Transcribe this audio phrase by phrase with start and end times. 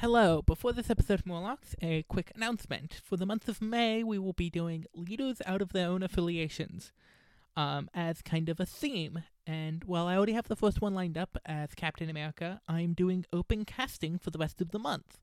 [0.00, 3.02] Hello, before this episode of Morlocks, a quick announcement.
[3.04, 6.90] For the month of May, we will be doing leaders out of their own affiliations
[7.54, 9.24] um, as kind of a theme.
[9.46, 13.26] And while I already have the first one lined up as Captain America, I'm doing
[13.30, 15.18] open casting for the rest of the month.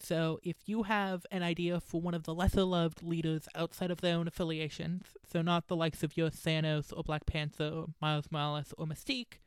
[0.00, 4.00] So if you have an idea for one of the lesser loved leaders outside of
[4.00, 8.26] their own affiliations, so not the likes of your Thanos or Black Panther or Miles
[8.32, 9.38] Morales or Mystique,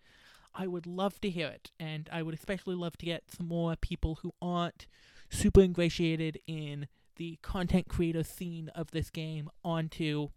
[0.53, 3.75] I would love to hear it, and I would especially love to get some more
[3.75, 4.87] people who aren't
[5.29, 10.29] super ingratiated in the content creator scene of this game onto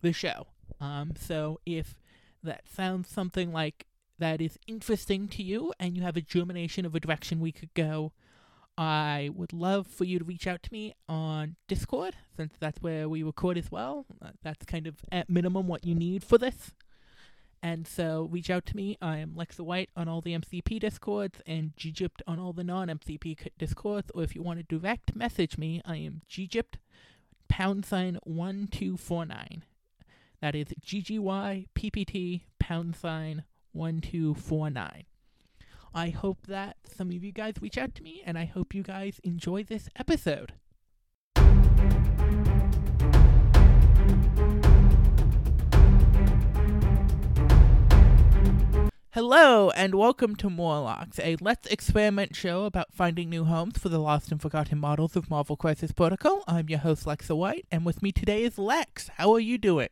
[0.00, 0.46] the show.
[0.80, 1.96] Um, so if
[2.42, 3.86] that sounds something like
[4.18, 7.74] that is interesting to you and you have a germination of a direction we could
[7.74, 8.12] go,
[8.76, 13.08] I would love for you to reach out to me on Discord, since that's where
[13.08, 14.04] we record as well.
[14.20, 16.72] Uh, That's kind of at minimum what you need for this.
[17.64, 18.98] And so reach out to me.
[19.00, 23.52] I am Lexa White on all the MCP discords and Ggypt on all the non-MCP
[23.56, 24.10] discords.
[24.14, 26.74] Or if you want to direct message me, I am Ggypt
[27.48, 29.62] pound sign one two four nine.
[30.42, 35.04] That is GGY PPT pound sign one two four nine.
[35.94, 38.82] I hope that some of you guys reach out to me, and I hope you
[38.82, 40.52] guys enjoy this episode.
[49.14, 54.00] Hello, and welcome to Morlocks, a Let's Experiment show about finding new homes for the
[54.00, 56.42] lost and forgotten models of Marvel Crisis Protocol.
[56.48, 59.10] I'm your host, Lexa White, and with me today is Lex.
[59.16, 59.90] How are you doing?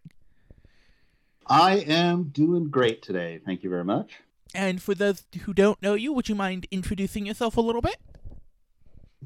[1.47, 3.39] I am doing great today.
[3.47, 4.11] Thank you very much.
[4.56, 7.98] And for those who don't know you, would you mind introducing yourself a little bit?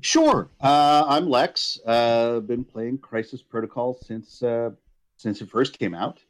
[0.02, 0.50] Sure.
[0.60, 1.80] Uh, I'm Lex.
[1.86, 4.72] Uh, been playing Crisis Protocol since uh,
[5.16, 6.20] since it first came out.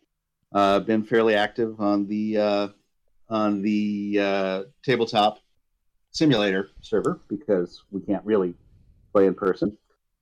[0.52, 2.68] Uh, been fairly active on the uh,
[3.28, 5.38] on the uh, tabletop
[6.10, 8.54] simulator server because we can't really
[9.12, 9.76] play in person.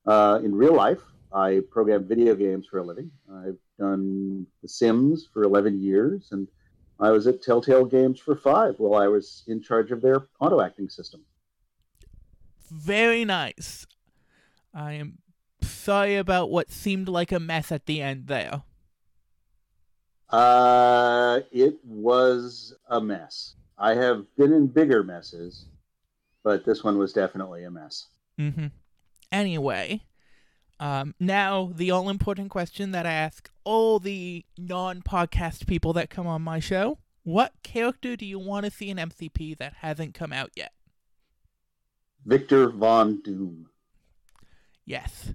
[0.07, 1.01] Uh, in real life,
[1.33, 3.11] I program video games for a living.
[3.33, 6.49] I've done The Sims for 11 years, and
[7.01, 10.61] I was at Telltale Games for five while I was in charge of their auto
[10.61, 11.25] acting system.
[12.71, 13.87] Very nice.
[14.73, 15.19] I am
[15.63, 18.63] sorry about what seemed like a mess at the end there.
[20.35, 23.55] Uh, it was a mess.
[23.79, 25.67] I have been in bigger messes,
[26.43, 28.09] but this one was definitely a mess.
[28.41, 28.67] Mm-hmm.
[29.31, 30.03] Anyway,
[30.81, 36.11] um, now the all important question that I ask all the non podcast people that
[36.11, 40.15] come on my show what character do you want to see in MCP that hasn't
[40.15, 40.73] come out yet?
[42.27, 43.67] Victor Von Doom,
[44.85, 45.33] Yes.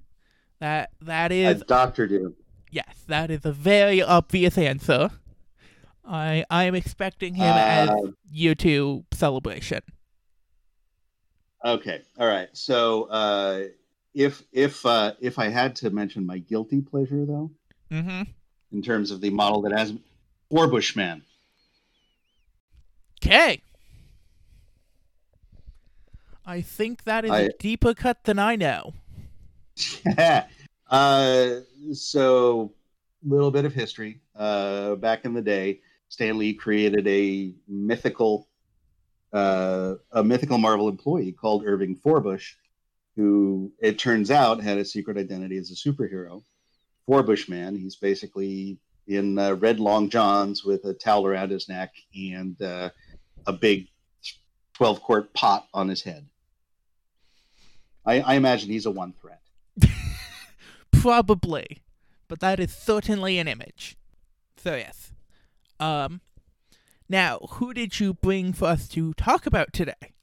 [0.60, 2.36] That that uh, Doctor Doom.
[2.72, 5.10] Yes, that is a very obvious answer.
[6.06, 7.90] I I am expecting him Uh, as
[8.32, 9.82] year two celebration.
[11.66, 12.50] Okay, all right.
[12.54, 13.66] So, uh,
[14.14, 17.52] if if uh, if I had to mention my guilty pleasure, though,
[17.92, 18.24] Mm-hmm.
[18.72, 19.92] in terms of the model that has
[20.52, 21.24] Forbush Bushman.
[23.22, 23.62] Okay.
[26.46, 28.94] I think that is a I- deeper cut than I know.
[30.90, 31.56] uh,
[31.94, 32.74] so
[33.24, 34.22] little bit of history.
[34.36, 38.48] Uh, back in the day, Stan Lee created a mythical,
[39.34, 42.54] uh, a mythical Marvel employee called Irving Forbush,
[43.16, 46.44] who it turns out had a secret identity as a superhero.
[47.08, 47.76] Forbush Man.
[47.76, 52.92] He's basically in uh, red long johns with a towel around his neck and uh,
[53.48, 53.88] a big
[54.74, 56.28] twelve quart pot on his head.
[58.06, 59.42] I, I imagine he's a one threat.
[61.02, 61.82] Probably.
[62.28, 63.98] But that is certainly an image.
[64.58, 65.12] So yes.
[65.80, 66.22] Um
[67.12, 70.14] now, who did you bring for us to talk about today?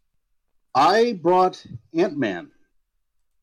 [0.75, 2.51] I brought Ant Man.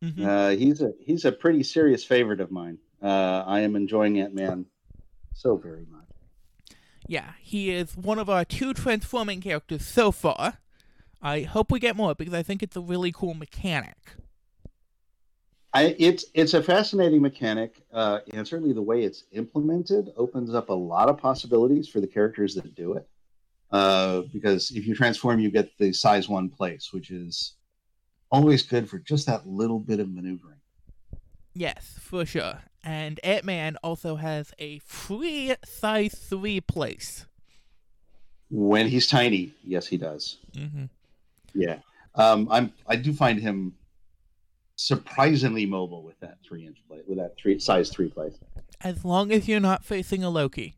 [0.01, 0.25] Mhm.
[0.25, 2.77] Uh, he's a he's a pretty serious favorite of mine.
[3.01, 4.65] Uh, I am enjoying Ant Man
[5.33, 6.07] so very much.
[7.07, 10.59] Yeah, he is one of our two transforming characters so far.
[11.21, 13.97] I hope we get more because I think it's a really cool mechanic.
[15.73, 20.69] I, it's it's a fascinating mechanic, uh, and certainly the way it's implemented opens up
[20.69, 23.07] a lot of possibilities for the characters that do it.
[23.71, 27.55] Uh, because if you transform, you get the size one place, which is
[28.31, 30.59] always good for just that little bit of maneuvering.
[31.55, 32.61] Yes, for sure.
[32.83, 37.25] And Ant Man also has a free size 3 place.
[38.51, 40.37] When he's tiny, yes, he does.
[40.55, 40.85] Mm-hmm.
[41.55, 41.77] Yeah,
[42.13, 42.73] um, I'm.
[42.85, 43.73] I do find him
[44.75, 48.33] surprisingly mobile with that three inch plate, with that three size three plate.
[48.81, 50.77] As long as you're not facing a Loki.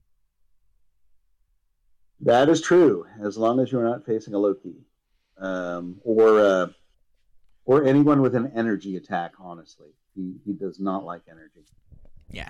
[2.22, 4.76] That is true, as long as you're not facing a Loki,
[5.38, 6.68] um, or uh,
[7.66, 9.34] or anyone with an energy attack.
[9.40, 11.66] Honestly, he he does not like energy.
[12.32, 12.50] Yeah.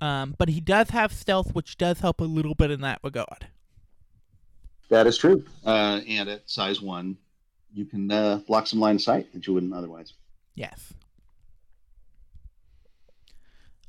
[0.00, 3.48] Um, but he does have stealth, which does help a little bit in that regard.
[4.88, 5.44] That is true.
[5.64, 7.18] Uh, and at size one,
[7.72, 10.14] you can uh, block some line of sight that you wouldn't otherwise.
[10.54, 10.94] Yes.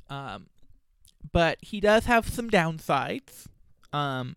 [0.08, 0.46] Um,
[1.32, 3.46] but he does have some downsides.
[3.92, 4.36] Um,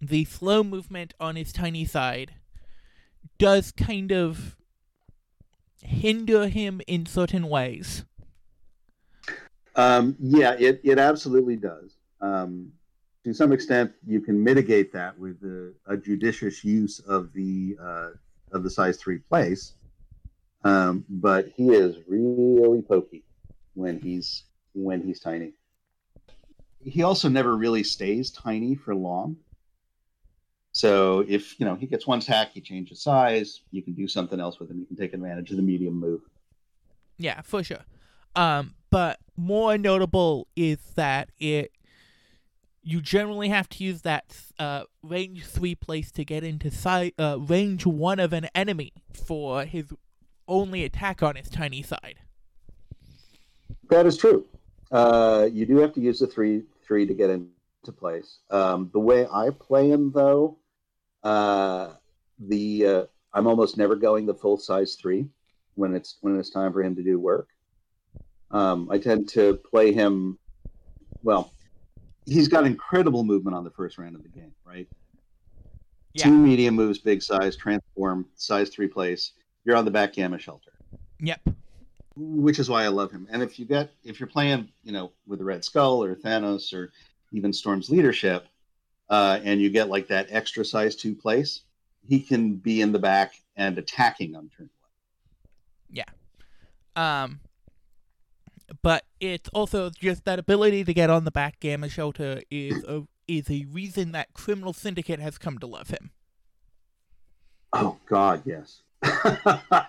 [0.00, 2.34] the slow movement on his tiny side
[3.38, 4.56] does kind of
[5.82, 8.04] hinder him in certain ways.
[9.74, 11.96] Um, yeah, it, it absolutely does.
[12.20, 12.72] Um,
[13.24, 18.10] to some extent, you can mitigate that with a, a judicious use of the uh,
[18.52, 19.74] of the size three place.
[20.64, 23.24] Um, but he is really pokey
[23.74, 24.44] when he's
[24.74, 25.52] when he's tiny.
[26.84, 29.36] He also never really stays tiny for long.
[30.72, 33.62] So if you know he gets one attack, he changes size.
[33.70, 34.78] You can do something else with him.
[34.78, 36.22] You can take advantage of the medium move.
[37.18, 37.84] Yeah, for sure.
[38.34, 41.72] Um, but more notable is that it
[42.82, 47.36] you generally have to use that uh, range three place to get into si- uh,
[47.38, 49.92] range one of an enemy for his
[50.48, 52.16] only attack on his tiny side.
[53.90, 54.46] That is true.
[54.90, 58.38] Uh, you do have to use the three three to get into place.
[58.50, 60.58] Um, the way I play him, though,
[61.22, 61.94] uh,
[62.38, 65.28] the uh, I'm almost never going the full size three
[65.74, 67.48] when it's when it's time for him to do work.
[68.50, 70.38] Um, I tend to play him.
[71.22, 71.52] Well,
[72.26, 74.88] he's got incredible movement on the first round of the game, right?
[76.12, 76.24] Yeah.
[76.24, 79.32] Two medium moves, big size, transform, size three place.
[79.64, 80.72] You're on the back gamma shelter,
[81.20, 81.40] Yep.
[82.16, 83.26] which is why I love him.
[83.30, 86.72] And if you get if you're playing, you know, with the Red Skull or Thanos
[86.72, 86.92] or
[87.32, 88.46] even Storm's leadership,
[89.08, 91.62] uh, and you get like that extra size two place,
[92.08, 94.90] he can be in the back and attacking on turn one.
[95.90, 96.04] Yeah.
[96.96, 97.40] Um,
[98.82, 103.04] but it's also just that ability to get on the back gamma shelter is a
[103.28, 106.10] is a reason that Criminal Syndicate has come to love him.
[107.72, 108.82] Oh God, yes.
[109.02, 109.82] uh,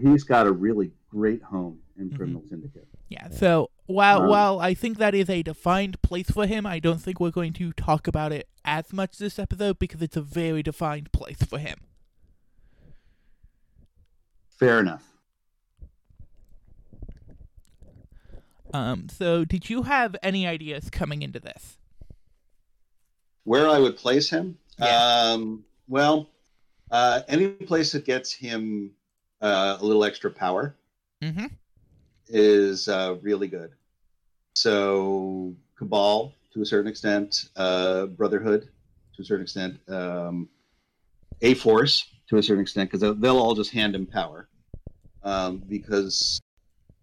[0.00, 2.16] he's got a really great home in Mhm.
[2.16, 2.86] Criminal Syndicate.
[3.08, 3.28] Yeah.
[3.30, 6.98] So while Um, while I think that is a defined place for him, I don't
[7.00, 10.62] think we're going to talk about it as much this episode because it's a very
[10.62, 11.78] defined place for him.
[14.48, 15.08] Fair enough.
[18.74, 19.08] Um.
[19.10, 21.76] So did you have any ideas coming into this?
[23.44, 24.56] Where I would place him?
[24.78, 25.32] Yeah.
[25.32, 26.30] Um, well,
[26.92, 28.92] uh, any place that gets him
[29.40, 30.76] uh, a little extra power
[31.22, 31.46] Mm-hmm.
[32.28, 33.70] is uh, really good.
[34.56, 38.68] So Cabal, to a certain extent, uh, Brotherhood,
[39.14, 40.48] to a certain extent, um,
[41.42, 44.48] A Force, to a certain extent, because they'll, they'll all just hand him power.
[45.22, 46.40] Um, because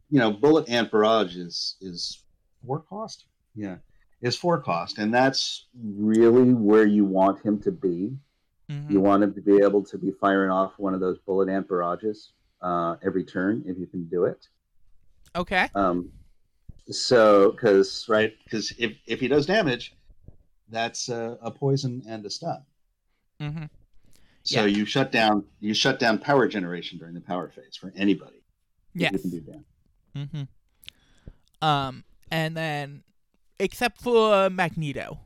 [0.09, 2.23] you know, Bullet Ant Barrage is is
[2.65, 3.25] four cost.
[3.55, 3.77] Yeah,
[4.21, 8.17] is four cost, and that's really where you want him to be.
[8.69, 8.91] Mm-hmm.
[8.91, 11.67] You want him to be able to be firing off one of those bullet ant
[11.67, 14.47] barrages uh, every turn if you can do it.
[15.35, 15.69] Okay.
[15.75, 16.09] Um,
[16.89, 19.95] so, because right, because if if he does damage,
[20.69, 22.61] that's a, a poison and a stun.
[23.41, 23.65] Mm-hmm.
[24.43, 24.77] So Yeah.
[24.77, 28.43] you shut down you shut down power generation during the power phase for anybody.
[28.93, 29.13] Yes.
[29.13, 29.63] you can do that.
[30.15, 31.65] Mm-hmm.
[31.67, 33.03] Um, and then,
[33.59, 35.19] except for Magneto,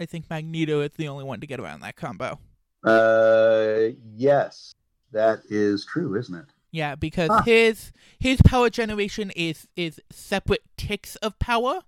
[0.00, 2.38] I think Magneto is the only one to get around that combo.
[2.84, 4.72] Uh, yes,
[5.12, 6.44] that is true, isn't it?
[6.70, 7.42] Yeah, because Huh.
[7.42, 11.80] his his power generation is is separate ticks of power,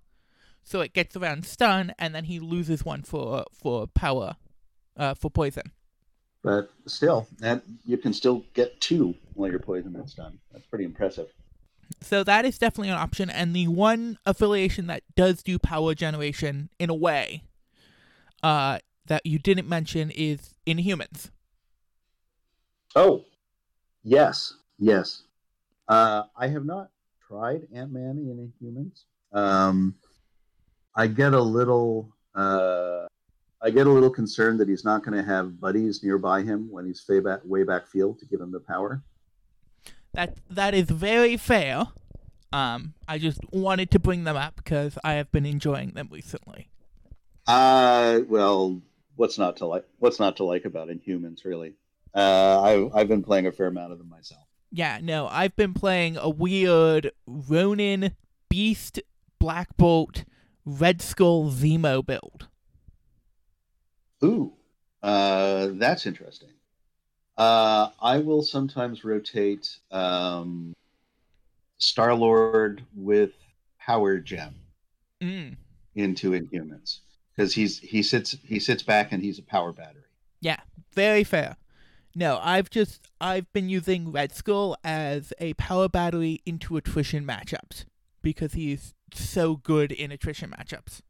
[0.63, 4.35] so it gets around stun, and then he loses one for for power,
[4.97, 5.71] uh, for poison.
[6.43, 10.39] But still, that you can still get two while you're poisoned and stun.
[10.51, 11.29] That's pretty impressive.
[12.01, 16.69] So that is definitely an option, and the one affiliation that does do power generation
[16.79, 17.43] in a way,
[18.41, 18.79] uh,
[19.11, 21.31] that you didn't mention is Inhumans.
[22.95, 23.25] Oh,
[24.05, 25.23] yes, yes.
[25.89, 26.91] Uh, I have not
[27.27, 29.03] tried Ant Man in Inhumans.
[29.37, 29.95] Um,
[30.95, 33.07] I get a little, uh,
[33.61, 36.85] I get a little concerned that he's not going to have buddies nearby him when
[36.85, 39.03] he's way back, way back field to give him the power.
[40.13, 41.87] That that is very fair.
[42.53, 46.69] Um, I just wanted to bring them up because I have been enjoying them recently.
[47.45, 48.81] Uh, well,
[49.15, 49.85] what's not to like?
[49.99, 51.73] What's not to like about Inhumans, really?
[52.13, 54.41] Uh, I, I've been playing a fair amount of them myself.
[54.71, 58.15] Yeah, no, I've been playing a weird Ronin,
[58.49, 59.01] Beast,
[59.39, 60.23] Black Bolt,
[60.65, 62.47] Red Skull Zemo build.
[64.23, 64.53] Ooh,
[65.01, 66.49] uh, that's interesting.
[67.37, 70.73] Uh, I will sometimes rotate um,
[71.77, 73.31] Star Lord with
[73.79, 74.55] Power Gem
[75.21, 75.55] Mm.
[75.95, 77.01] into Inhumans
[77.41, 80.03] because he's he sits he sits back and he's a power battery.
[80.41, 80.59] Yeah,
[80.93, 81.57] very fair.
[82.13, 87.85] No, I've just I've been using Red Skull as a power battery into attrition matchups
[88.21, 91.01] because he's so good in attrition matchups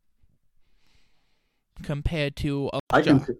[1.83, 3.33] compared to a I can see-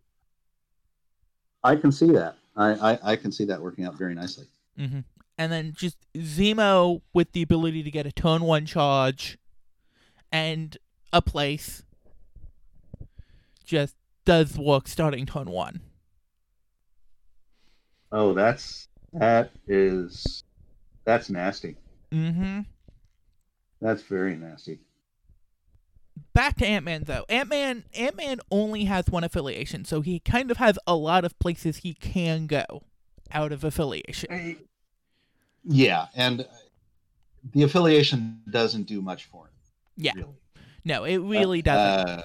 [1.64, 2.36] I can see that.
[2.58, 4.48] I, I, I can see that working out very nicely.
[4.78, 5.00] hmm
[5.38, 9.38] And then just Zemo with the ability to get a turn one charge
[10.32, 10.76] and
[11.14, 11.84] a place
[13.64, 15.82] just does work starting turn one.
[18.12, 20.44] Oh, that's that is
[21.06, 21.78] that's nasty.
[22.12, 22.62] Mm-hmm.
[23.82, 24.80] That's very nasty.
[26.34, 27.26] Back to Ant Man though.
[27.30, 31.26] Ant Man Ant Man only has one affiliation, so he kind of has a lot
[31.26, 32.84] of places he can go
[33.32, 34.58] out of affiliation.
[35.64, 36.46] Yeah, and
[37.54, 39.54] the affiliation doesn't do much for him.
[39.98, 40.14] Yeah.
[40.16, 40.36] really.
[40.84, 42.10] No, it really doesn't.
[42.10, 42.24] Uh,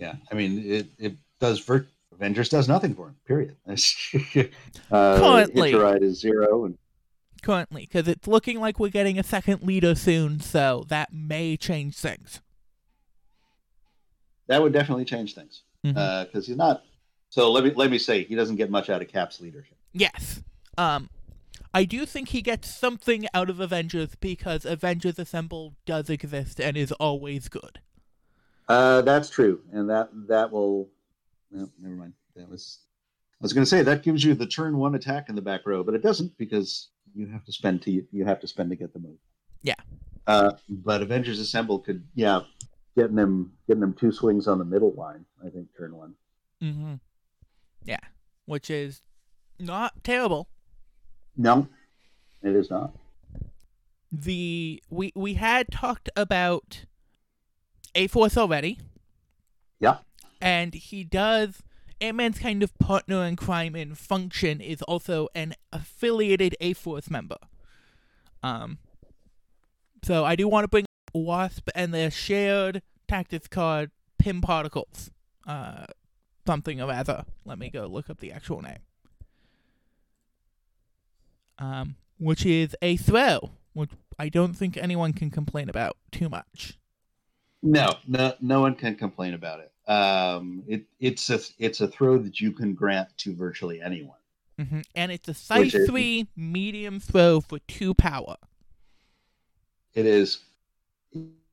[0.00, 0.86] yeah, I mean it.
[0.98, 1.60] It does.
[1.60, 3.16] Vir- Avengers does nothing for him.
[3.26, 3.56] Period.
[3.66, 5.74] uh, Currently.
[5.74, 6.78] Ride is zero, and
[7.42, 11.96] currently because it's looking like we're getting a second leader soon, so that may change
[11.96, 12.40] things.
[14.48, 16.82] that would definitely change things because he's not.
[17.30, 19.76] So let me let me say he doesn't get much out of Cap's leadership.
[19.92, 20.42] yes.
[20.76, 21.10] Um,
[21.72, 26.76] I do think he gets something out of Avengers because Avengers Assemble does exist and
[26.76, 27.78] is always good.
[28.70, 30.88] Uh, that's true, and that that will.
[31.50, 32.12] No, never mind.
[32.36, 32.78] That was.
[33.32, 35.62] I was going to say that gives you the turn one attack in the back
[35.66, 38.76] row, but it doesn't because you have to spend to you have to spend to
[38.76, 39.18] get the move.
[39.62, 39.74] Yeah.
[40.26, 42.42] Uh, but Avengers Assemble could, yeah,
[42.96, 45.24] getting them getting them two swings on the middle line.
[45.44, 46.14] I think turn one.
[46.62, 46.94] Mm-hmm.
[47.84, 47.98] Yeah,
[48.44, 49.02] which is
[49.58, 50.48] not terrible.
[51.36, 51.66] No,
[52.42, 52.94] it is not.
[54.12, 56.84] The we we had talked about
[57.94, 58.78] A Force already.
[59.78, 59.98] Yeah.
[60.40, 61.62] And he does
[62.00, 67.10] Ant Man's kind of partner in crime in function is also an affiliated A Force
[67.10, 67.36] member.
[68.42, 68.78] Um
[70.02, 75.10] so I do want to bring up Wasp and their shared tactics card Pym Particles.
[75.46, 75.86] Uh
[76.46, 77.24] something or other.
[77.44, 78.78] Let me go look up the actual name.
[81.58, 86.78] Um which is a throw, which I don't think anyone can complain about too much.
[87.62, 89.70] No, no, no one can complain about it.
[89.90, 94.16] Um, it it's a it's a throw that you can grant to virtually anyone.
[94.58, 94.80] Mm-hmm.
[94.94, 98.36] And it's a size is- three medium throw for two power.
[99.94, 100.38] It is.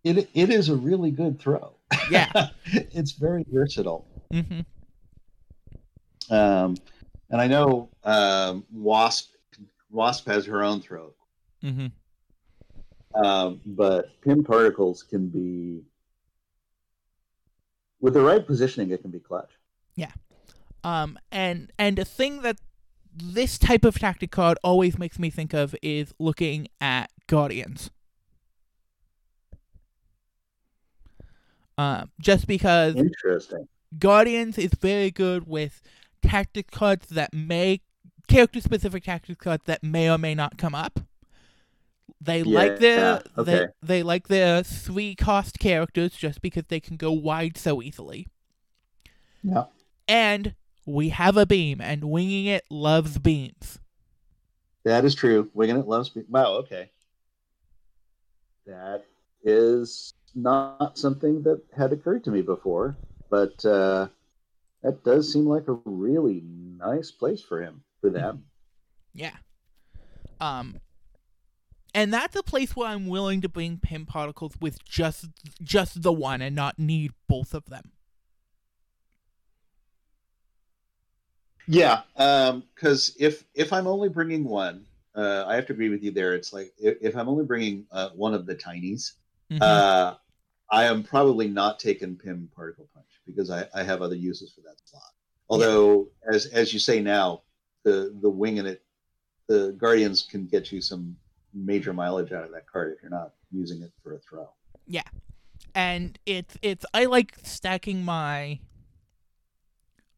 [0.04, 1.74] It it is a really good throw.
[2.12, 2.32] Yeah.
[2.66, 4.06] it's very versatile.
[4.32, 4.62] Mm-hmm.
[6.34, 6.76] Um,
[7.30, 9.32] and I know um, Wasp
[9.90, 11.14] Wasp has her own throw,
[11.64, 11.88] Mm-hmm.
[13.24, 15.82] um, but Pym particles can be
[18.00, 18.92] with the right positioning.
[18.92, 19.52] It can be clutch.
[19.96, 20.12] Yeah,
[20.84, 22.58] um, and and a thing that
[23.14, 27.90] this type of tactic card always makes me think of is looking at Guardians.
[31.78, 33.68] Um, just because Interesting.
[33.98, 35.82] Guardians is very good with
[36.22, 37.82] tactic cards that may
[38.28, 41.00] character specific tactic cards that may or may not come up.
[42.20, 43.68] They like their Yeah, they, okay.
[43.82, 48.28] they like their three cost characters just because they can go wide so easily.
[49.44, 49.66] Yeah.
[50.08, 50.56] And
[50.86, 53.80] we have a beam and winging it loves beams.
[54.84, 55.50] That is true.
[55.54, 56.24] Winging it loves me.
[56.30, 56.54] Wow.
[56.58, 56.90] Okay.
[58.66, 59.06] That
[59.44, 62.96] is not something that had occurred to me before,
[63.30, 64.08] but uh,
[64.84, 68.44] that does seem like a really nice place for him for them.
[69.14, 69.36] Yeah.
[70.40, 70.80] Um
[71.94, 75.28] and that's a place where I'm willing to bring Pym particles with just
[75.62, 77.92] just the one and not need both of them.
[81.68, 86.12] Yeah, because if if I'm only bringing one, uh, I have to agree with you
[86.12, 86.34] there.
[86.34, 89.14] It's like if, if I'm only bringing uh, one of the tinies,
[89.52, 89.62] Mhm.
[89.62, 90.16] uh,
[90.72, 94.62] I am probably not taking Pym Particle Punch because I, I have other uses for
[94.62, 95.12] that slot.
[95.50, 97.42] Although, as as you say now,
[97.84, 98.82] the the wing in it,
[99.48, 101.18] the Guardians can get you some
[101.66, 104.50] major mileage out of that card if you're not using it for a throw.
[104.86, 105.04] Yeah.
[105.76, 108.60] And it's it's I like stacking my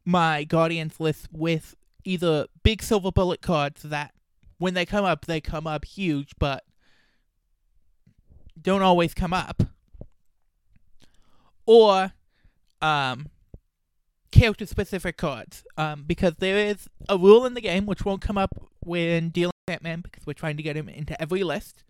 [0.06, 4.14] my Guardians list with either big silver bullet cards that
[4.58, 6.64] when they come up they come up huge but
[8.62, 9.64] don't always come up
[11.66, 12.14] or
[12.82, 13.28] um
[14.32, 15.64] character specific cards.
[15.78, 19.52] Um, because there is a rule in the game which won't come up when dealing
[19.70, 21.84] with Ant Man because we're trying to get him into every list.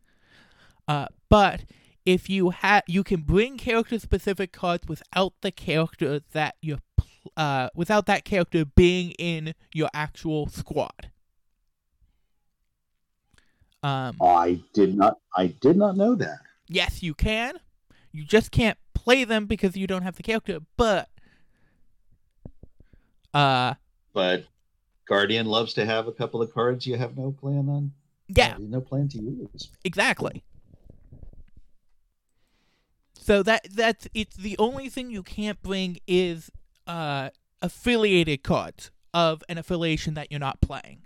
[0.87, 1.61] Uh, but
[2.05, 7.31] if you have, you can bring character specific cards without the character that you're, pl-
[7.37, 11.09] uh, without that character being in your actual squad.
[13.81, 15.19] Um, I did not.
[15.37, 16.39] I did not know that.
[16.67, 17.53] yes, you can.
[18.11, 20.59] You just can't play them because you don't have the character.
[20.75, 21.07] But,
[23.33, 23.75] uh,
[24.11, 24.45] But
[25.09, 27.91] Guardian loves to have a couple of cards you have no plan on.
[28.27, 29.69] yeah, no plan to use.
[29.83, 30.43] Exactly.
[33.13, 36.51] So that that's it's the only thing you can't bring is
[36.87, 37.29] uh
[37.61, 41.01] affiliated cards of an affiliation that you're not playing.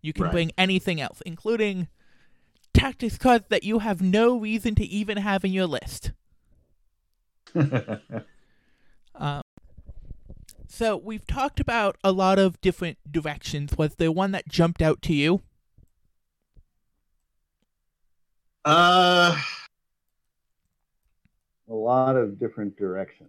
[0.00, 0.32] You can Right.
[0.32, 1.88] bring anything else, including
[2.74, 6.12] tactics cards that you have no reason to even have in your list.
[9.14, 9.42] Um,
[10.72, 13.76] so we've talked about a lot of different directions.
[13.76, 15.42] Was there one that jumped out to you?
[18.64, 19.36] Uh,
[21.68, 23.28] a lot of different directions.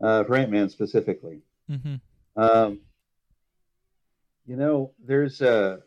[0.00, 1.40] Uh, for Ant Man specifically,
[1.70, 1.96] Mm-hmm.
[2.40, 2.80] um,
[4.46, 5.80] you know, there's a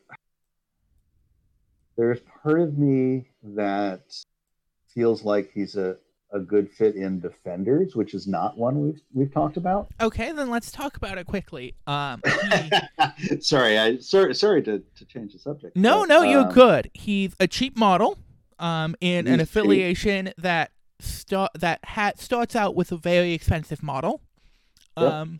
[1.97, 4.01] there's part of me that
[4.93, 5.97] feels like he's a,
[6.31, 9.89] a good fit in Defenders, which is not one we've we've talked about.
[9.99, 11.75] Okay, then let's talk about it quickly.
[11.87, 12.21] Um,
[13.17, 15.75] he, sorry, I sorry sorry to, to change the subject.
[15.75, 16.89] No, but, no, you're um, good.
[16.93, 18.17] He's a cheap model,
[18.59, 19.41] um, in an He's cheap.
[19.43, 24.21] affiliation that start that ha- starts out with a very expensive model.
[24.97, 25.11] Yep.
[25.11, 25.39] Um,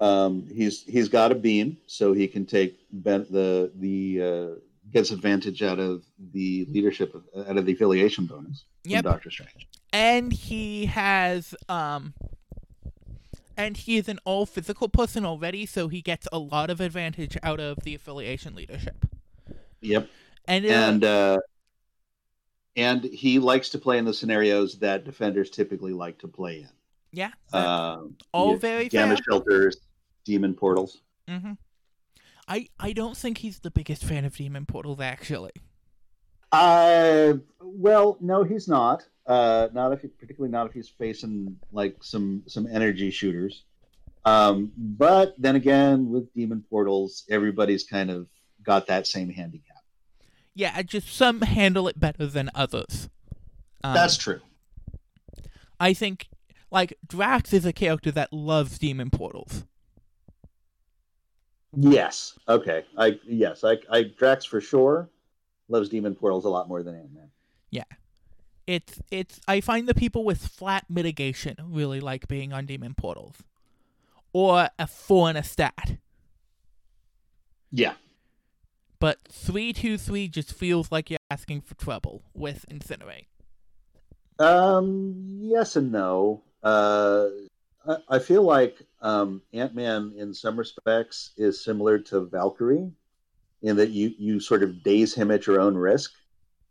[0.00, 4.60] Um, he's he's got a beam, so he can take ben- the the uh,
[4.92, 9.04] gets advantage out of the leadership of, out of the affiliation bonus Yep.
[9.04, 9.68] Doctor Strange.
[9.92, 12.14] And he has um,
[13.56, 17.36] and he is an all physical person already, so he gets a lot of advantage
[17.42, 19.06] out of the affiliation leadership.
[19.80, 20.08] Yep,
[20.46, 21.38] And, uh, and uh,
[22.76, 26.68] and he likes to play in the scenarios that defenders typically like to play in.
[27.12, 29.22] yeah, Um, all yeah, very gamma fair.
[29.28, 29.76] shelters,
[30.24, 31.02] demon portals.
[31.28, 31.52] Mm-hmm.
[32.48, 35.52] I I don't think he's the biggest fan of Demon Portals actually.
[36.52, 39.06] Uh, well, no, he's not.
[39.28, 43.64] Uh, not if, he, particularly not if he's facing like some some energy shooters.
[44.24, 48.26] Um, but then again, with demon portals, everybody's kind of
[48.64, 49.76] got that same handicap.
[50.54, 53.10] Yeah, just some handle it better than others.
[53.84, 54.40] Um, That's true.
[55.78, 56.28] I think
[56.70, 59.64] like Drax is a character that loves demon portals.
[61.76, 62.38] Yes.
[62.48, 62.84] Okay.
[62.96, 63.62] I yes.
[63.62, 65.10] I I Drax for sure
[65.68, 67.30] loves demon portals a lot more than Ant Man.
[68.68, 73.36] It's it's I find the people with flat mitigation really like being on demon portals.
[74.34, 75.96] Or a four and a stat.
[77.72, 77.94] Yeah.
[79.00, 83.28] But three two three just feels like you're asking for trouble with Incinerate.
[84.38, 85.14] Um.
[85.40, 86.42] Yes and no.
[86.62, 87.28] Uh.
[87.86, 92.92] I, I feel like um, Ant Man, in some respects, is similar to Valkyrie,
[93.62, 96.12] in that you you sort of daze him at your own risk,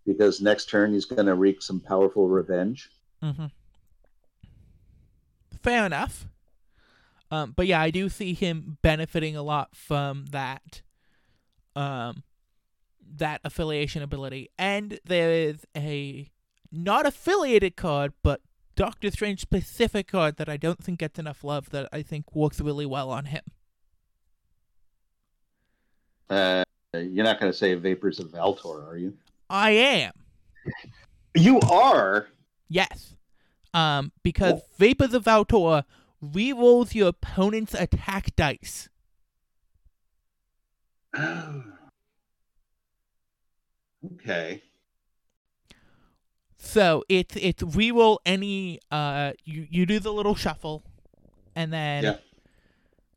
[0.07, 2.89] because next turn he's going to wreak some powerful revenge.
[3.21, 3.47] Mm-hmm.
[5.61, 6.25] Fair enough.
[7.29, 10.81] Um, but yeah, I do see him benefiting a lot from that,
[11.75, 12.23] um,
[13.17, 14.49] that affiliation ability.
[14.57, 16.31] And there is a
[16.71, 18.39] not affiliated card, but
[18.77, 22.61] Doctor Strange specific card that I don't think gets enough love that I think works
[22.61, 23.41] really well on him.
[26.29, 29.13] Uh, you're not going to say Vapors of Valtorr, are you?
[29.49, 30.11] I am.
[31.33, 32.27] You are.
[32.69, 33.15] Yes.
[33.73, 35.83] Um, because Vapors of Valtorr
[36.23, 38.89] rerolls your opponent's attack dice.
[44.15, 44.61] okay.
[46.57, 50.83] So it's it's reroll any uh you you do the little shuffle
[51.55, 52.17] and then Yeah.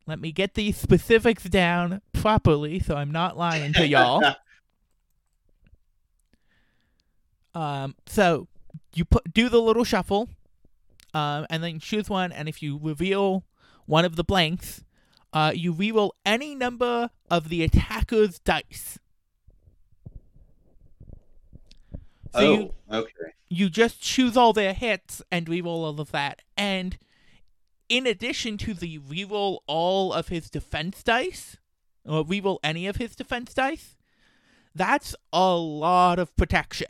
[0.07, 4.21] let me get these specifics down properly so I'm not lying to y'all.
[7.53, 8.47] um so
[8.93, 10.29] you put do the little shuffle
[11.13, 13.43] um and then choose one and if you reveal
[13.85, 14.83] one of the blanks
[15.33, 18.99] uh you reroll any number of the attacker's dice.
[22.33, 23.33] So oh, you okay.
[23.49, 26.41] you just choose all their hits and reroll all of that.
[26.57, 26.97] And
[27.89, 31.57] in addition to the reroll all of his defense dice,
[32.05, 33.97] or reroll any of his defense dice,
[34.73, 36.87] that's a lot of protection.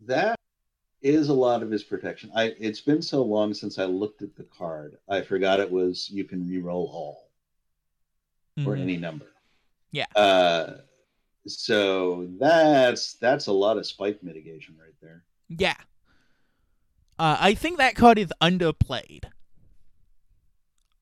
[0.00, 0.38] That
[1.02, 2.30] is a lot of his protection.
[2.34, 4.98] I it's been so long since I looked at the card.
[5.08, 7.30] I forgot it was you can re-roll all
[8.66, 8.80] or Mhm.
[8.80, 9.26] any number.
[9.92, 10.06] Yeah.
[10.16, 10.78] Uh,
[11.46, 15.24] so that's that's a lot of spike mitigation right there.
[15.48, 15.76] Yeah.
[17.18, 19.24] Uh, I think that card is underplayed.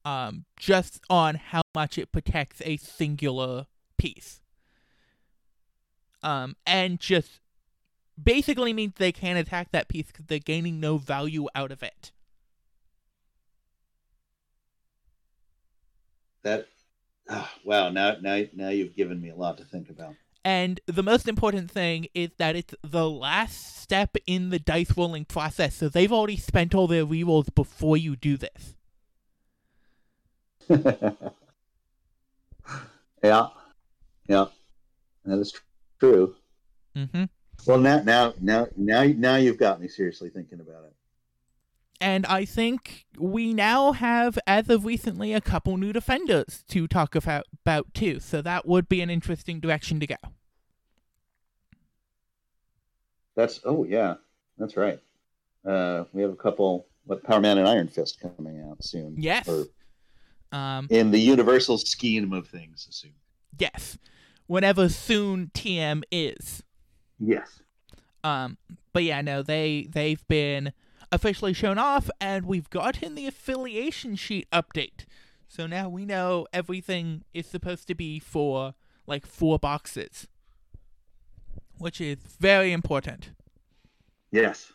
[0.04, 3.66] Um, just on how much it protects a singular
[3.98, 4.40] piece.
[6.22, 7.40] Um, and just
[8.22, 12.12] basically means they can't attack that piece because they're gaining no value out of it.
[16.42, 16.68] That
[17.28, 17.90] ah, wow.
[17.90, 20.14] Now now now you've given me a lot to think about.
[20.44, 25.24] And the most important thing is that it's the last step in the dice rolling
[25.24, 28.76] process, so they've already spent all their rerolls before you do this.
[33.24, 33.48] yeah,
[34.28, 34.46] yeah,
[35.24, 35.62] that is tr-
[35.98, 36.36] true.
[36.96, 37.24] Mm-hmm.
[37.64, 40.92] Well, now now now now now you've got me seriously thinking about it.
[42.00, 47.14] And I think we now have, as of recently, a couple new defenders to talk
[47.14, 48.20] about, about too.
[48.20, 50.16] So that would be an interesting direction to go.
[53.34, 54.14] That's oh yeah,
[54.58, 55.00] that's right.
[55.64, 56.86] Uh, we have a couple.
[57.04, 59.14] What Power Man and Iron Fist coming out soon?
[59.16, 59.48] Yes.
[59.48, 59.66] Or
[60.52, 63.12] Um, in the universal scheme of things, soon.
[63.58, 63.96] yes.
[64.48, 66.62] Whenever soon TM is.
[67.18, 67.62] Yes.
[68.24, 68.58] Um,
[68.92, 70.72] but yeah, no, they they've been
[71.12, 75.04] officially shown off, and we've gotten the affiliation sheet update.
[75.48, 78.74] So now we know everything is supposed to be for
[79.06, 80.26] like four boxes,
[81.78, 83.30] which is very important.
[84.32, 84.72] Yes.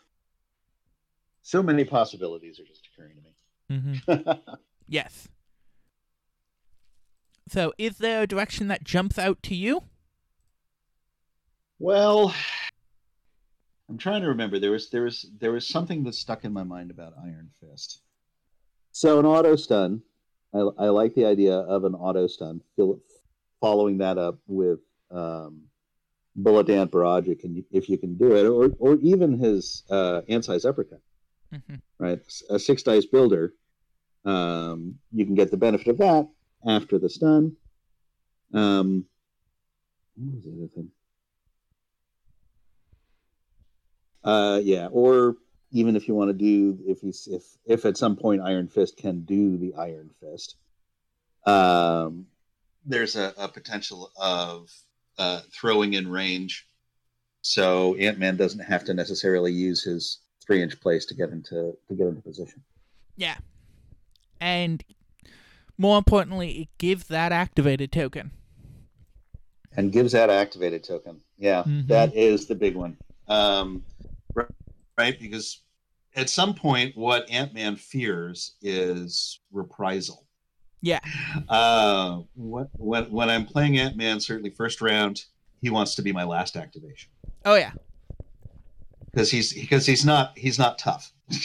[1.42, 4.00] So many possibilities are just occurring to me.
[4.06, 4.12] Mm-hmm.
[4.12, 4.56] to me.
[4.88, 5.28] Yes.
[7.48, 9.82] So, is there a direction that jumps out to you?
[11.82, 12.32] Well,
[13.88, 14.60] I'm trying to remember.
[14.60, 18.02] There was there was there was something that stuck in my mind about Iron Fist.
[18.92, 20.00] So an auto stun.
[20.54, 22.60] I, I like the idea of an auto stun.
[23.60, 24.78] Following that up with
[25.10, 25.62] um,
[26.36, 30.20] Bullet Ant Barrage, you can, if you can do it, or or even his uh,
[30.28, 31.00] Ant-Size Uppercut.
[31.52, 31.74] Mm-hmm.
[31.98, 32.20] right?
[32.48, 33.54] A six dice builder,
[34.24, 36.28] um, you can get the benefit of that
[36.66, 37.56] after the stun.
[38.54, 39.04] Um,
[40.14, 40.90] what was the other thing?
[44.24, 45.36] Uh, yeah, or
[45.72, 48.96] even if you want to do if he's if if at some point Iron Fist
[48.96, 50.56] can do the Iron Fist,
[51.46, 52.26] um,
[52.84, 54.70] there's a, a potential of
[55.18, 56.66] uh, throwing in range,
[57.40, 61.76] so Ant Man doesn't have to necessarily use his three inch place to get into
[61.88, 62.62] to get into position.
[63.16, 63.36] Yeah.
[64.40, 64.84] And
[65.78, 68.32] more importantly, it gives that activated token.
[69.74, 71.22] and gives that activated token.
[71.38, 71.86] Yeah, Mhm.
[71.86, 72.98] that is the big one.
[73.26, 73.82] Um,
[74.34, 74.46] right,
[74.98, 75.60] right, because
[76.14, 80.26] at some point, what Ant Man fears is reprisal.
[80.80, 81.00] Yeah.
[81.48, 85.24] Uh, what, when when I'm playing Ant Man, certainly first round,
[85.60, 87.08] he wants to be my last activation
[87.44, 87.70] Oh yeah.
[89.10, 91.12] because he's because he's not he's not tough.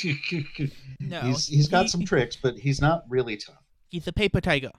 [1.00, 1.22] No.
[1.22, 3.62] he's he's got some tricks, but he's not really tough.
[3.90, 4.72] He's a paper tiger.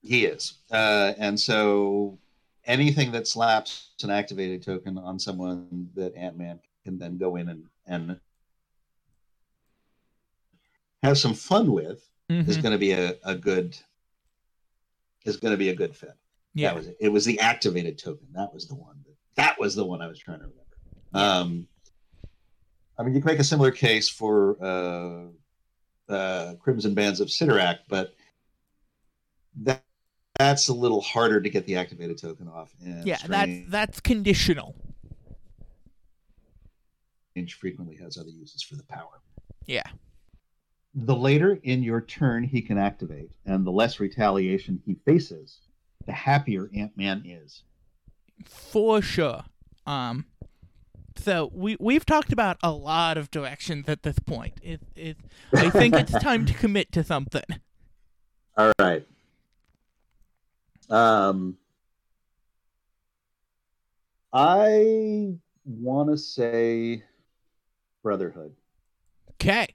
[0.00, 0.54] He is.
[0.70, 2.18] Uh, and so
[2.64, 7.50] anything that slaps an activated token on someone that Ant Man can then go in
[7.50, 8.18] and, and
[11.02, 12.62] have some fun with is Mhm.
[12.62, 13.76] going to be a, a good
[15.24, 16.14] is going to be a good fit.
[16.54, 16.68] Yeah.
[16.68, 16.96] That was it.
[17.00, 18.28] It was the activated token.
[18.32, 18.96] That was the one.
[19.04, 20.64] That, that was the one I was trying to remember.
[21.12, 21.68] Um,
[22.98, 27.80] I mean, you can make a similar case for uh, uh, Crimson Bands of Cyttorak,
[27.88, 28.14] but
[29.62, 29.84] that
[30.38, 32.72] that's a little harder to get the activated token off.
[32.80, 34.74] Yeah, that's that's conditional.
[37.46, 39.20] Frequently has other uses for the power.
[39.66, 39.84] Yeah.
[40.94, 45.60] The later in your turn he can activate, and the less retaliation he faces,
[46.06, 47.62] the happier Ant Man is.
[48.46, 49.44] For sure.
[49.86, 50.26] Um
[51.16, 54.54] so we we've talked about a lot of directions at this point.
[54.62, 55.16] It, it,
[55.52, 57.42] I think it's time to commit to something.
[58.56, 59.04] All right.
[60.88, 61.56] Um,
[64.32, 67.04] I want to say
[68.08, 68.54] Brotherhood.
[69.32, 69.66] Okay.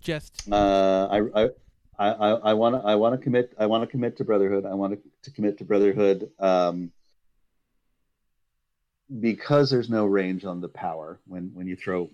[0.00, 1.50] Just Uh, I, I,
[1.98, 2.08] I,
[2.50, 4.64] I want to, I want to commit, I want to commit to Brotherhood.
[4.64, 6.30] I want to, commit to Brotherhood.
[6.38, 6.92] Um,
[9.18, 12.10] because there's no range on the power when when you throw,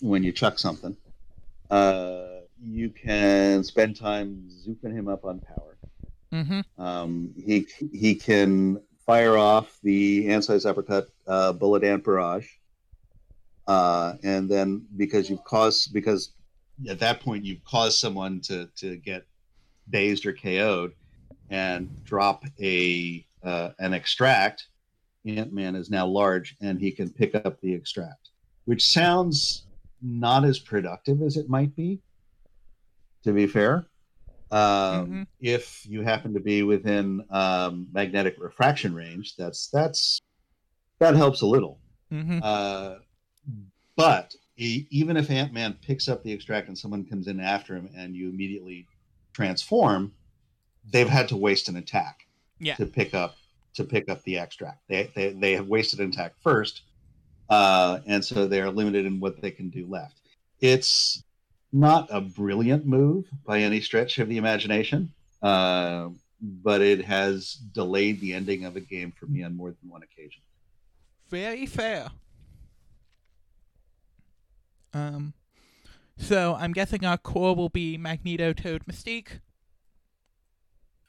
[0.00, 0.96] when you chuck something,
[1.70, 5.76] uh, you can spend time zooping him up on power.
[6.30, 12.48] hmm Um, he he can fire off the Ant-Size uppercut, uh, bullet ant barrage,
[13.66, 16.32] uh, and then because you've caused because
[16.88, 19.24] at that point you've caused someone to to get
[19.90, 20.92] dazed or KO'd,
[21.50, 24.66] and drop a uh, an extract.
[25.26, 28.28] Ant Man is now large, and he can pick up the extract,
[28.66, 29.66] which sounds
[30.02, 32.00] not as productive as it might be.
[33.24, 33.88] To be fair,
[34.50, 35.22] um, Mm-hmm.
[35.40, 40.20] if you happen to be within um, magnetic refraction range, that's that's
[40.98, 41.80] that helps a little.
[42.10, 42.96] hmm Uh,
[43.96, 47.74] but e- even if Ant Man picks up the extract and someone comes in after
[47.74, 48.86] him and you immediately
[49.32, 50.12] transform,
[50.90, 52.26] they've had to waste an attack
[52.58, 52.74] Yeah.
[52.76, 53.36] to pick up
[53.74, 54.80] to pick up the extract.
[54.88, 56.82] They they, they have wasted an attack first,
[57.48, 60.14] uh, and so they are limited in what they can do left.
[60.60, 61.22] It's
[61.72, 66.08] not a brilliant move by any stretch of the imagination, uh,
[66.40, 70.02] but it has delayed the ending of a game for me on more than one
[70.04, 70.40] occasion.
[71.28, 72.10] Very fair.
[74.94, 75.34] Um,
[76.16, 79.40] so I'm guessing our core will be Magneto, Toad, Mystique.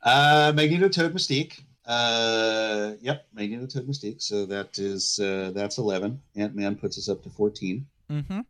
[0.01, 1.61] Uh, Magneto Toad Mystique.
[1.85, 4.21] Uh, yep, Magneto Toad Mystique.
[4.21, 6.21] So that is uh, that's eleven.
[6.35, 7.85] Ant Man puts us up to fourteen.
[8.11, 8.41] Mm-hmm.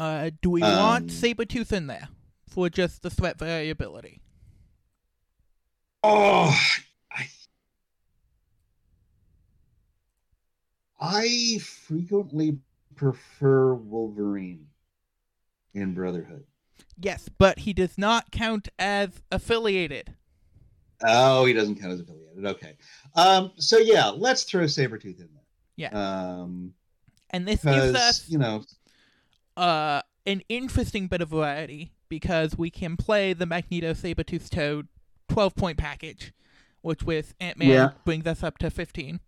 [0.00, 2.08] Uh, do we Um, want Sabretooth in there
[2.48, 4.20] for just the threat variability?
[6.02, 6.56] Oh,
[7.10, 7.28] I,
[11.00, 12.58] I frequently
[12.98, 14.66] prefer Wolverine
[15.74, 16.44] in Brotherhood.
[17.00, 20.14] Yes, but he does not count as affiliated.
[21.06, 22.44] Oh, he doesn't count as affiliated.
[22.44, 22.76] Okay.
[23.14, 23.52] Um.
[23.56, 25.44] So yeah, let's throw Sabretooth in there.
[25.76, 25.90] Yeah.
[25.90, 26.74] Um.
[27.30, 28.64] And this gives us you know.
[29.56, 34.88] uh, an interesting bit of variety because we can play the Magneto Sabretooth Toad
[35.28, 36.32] 12 point package,
[36.80, 37.90] which with Ant Man Yeah.
[38.04, 39.20] brings us up to 15.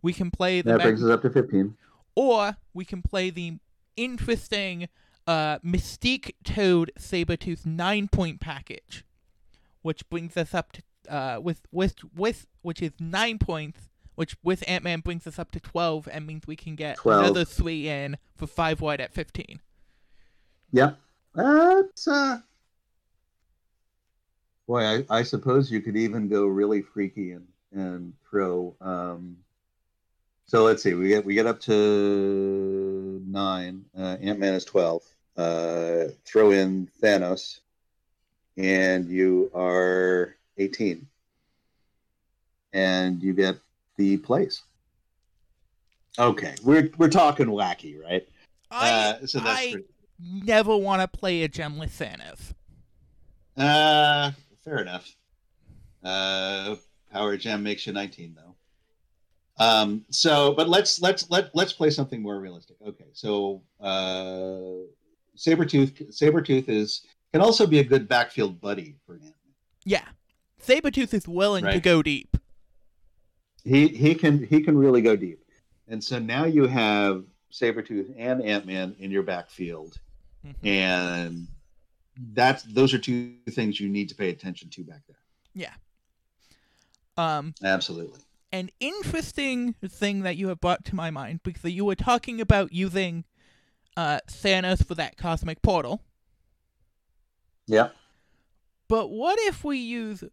[0.00, 1.76] We can play the That Mag- brings us up to fifteen.
[2.18, 3.58] Or we can play the
[3.96, 4.88] interesting
[5.28, 9.04] uh, Mystique Toad Sabretooth 9 point package,
[9.82, 13.88] which brings us up to uh, with with with which is 9 points.
[14.16, 17.22] Which with Ant Man brings us up to twelve and means we can get 12.
[17.22, 19.60] another three in for five wide at fifteen.
[20.72, 20.98] Yep.
[21.36, 22.38] That's uh
[24.66, 29.36] boy, I, I suppose you could even go really freaky and and throw um
[30.48, 33.84] so let's see, we get we get up to nine.
[33.96, 35.02] Uh Ant Man is twelve.
[35.36, 37.60] Uh throw in Thanos
[38.56, 41.06] and you are eighteen.
[42.72, 43.56] And you get
[43.96, 44.62] the place.
[46.18, 48.26] Okay, we're we're talking wacky, right?
[48.70, 49.86] I uh, so I pretty-
[50.20, 52.52] never want to play a gem with Thanos.
[53.56, 54.32] Uh,
[54.64, 55.14] fair enough.
[56.02, 56.76] Uh,
[57.12, 58.47] Power Gem makes you 19 though.
[59.58, 62.76] Um, so, but let's let's let let's play something more realistic.
[62.86, 64.84] Okay, so uh,
[65.36, 69.32] Sabretooth Sabretooth is can also be a good backfield buddy for Ant-Man.
[69.84, 70.04] Yeah,
[70.64, 72.36] Sabretooth is willing to go deep.
[73.64, 75.44] He he can he can really go deep.
[75.88, 79.98] And so now you have Sabretooth and Ant-Man in your backfield
[80.46, 80.54] Mhm.
[80.66, 81.48] and
[82.34, 85.16] that's those are two things you need to pay attention to back there.
[85.54, 85.72] Yeah.
[87.16, 88.20] Um, Absolutely.
[88.52, 92.72] An interesting thing that you have brought to my mind because you were talking about
[92.72, 93.24] using
[93.96, 96.02] uh, Thanos for that cosmic portal.
[97.66, 97.88] Yeah.
[98.88, 100.24] But what if we use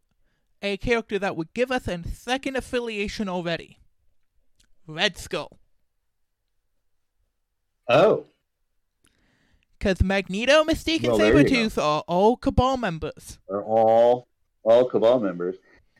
[0.61, 3.79] a character that would give us a second affiliation already?
[4.87, 5.59] Red Skull.
[7.89, 8.25] Oh.
[9.77, 11.33] Because Magneto, Mystique, and Well, there.
[11.33, 13.39] Sabretooth are all Cabal members.
[13.49, 14.27] They're all
[14.65, 15.55] all cabal members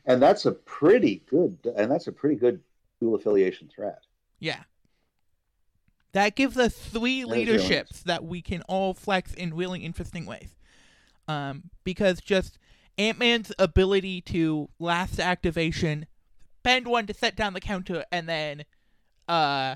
[0.06, 2.60] and that's a pretty good and that's a pretty good
[3.00, 4.00] dual affiliation threat
[4.40, 4.62] Yeah.
[6.12, 10.56] That gives us three leaderships that we can all flex in really interesting ways.
[11.28, 12.58] Um, because just
[12.96, 16.06] Ant Man's ability to last activation,
[16.62, 18.64] bend one to set down the counter, and then
[19.28, 19.74] uh,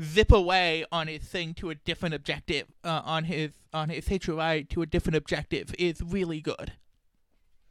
[0.00, 4.70] zip away on his thing to a different objective, uh, on his on his ride
[4.70, 6.74] to a different objective is really good.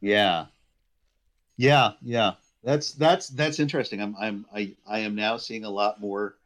[0.02, 0.46] yeah
[1.56, 6.00] yeah yeah that's that's that's interesting i'm i'm i, I am now seeing a lot
[6.00, 6.36] more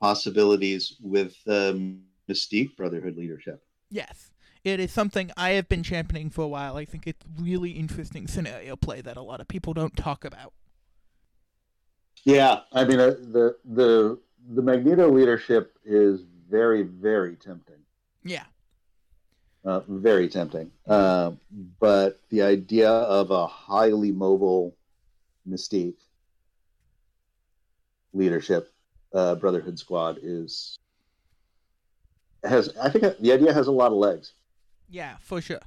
[0.00, 4.30] possibilities with um, mystique brotherhood leadership Yes.
[4.62, 6.76] It is something I have been championing for a while.
[6.76, 10.52] I think it's really interesting scenario play that a lot of people don't talk about.
[12.24, 14.18] yeah i mean uh, the the
[14.54, 17.76] the magneto leadership is very very tempting
[18.22, 18.44] Yeah.
[19.64, 20.70] Uh, very tempting.
[20.86, 21.32] Uh,
[21.78, 24.76] but the idea of a highly mobile
[25.48, 25.96] Mystique
[28.12, 28.72] leadership
[29.14, 30.78] uh, Brotherhood squad is
[32.44, 34.32] has I think the idea has a lot of legs.
[34.88, 35.60] Yeah, for sure.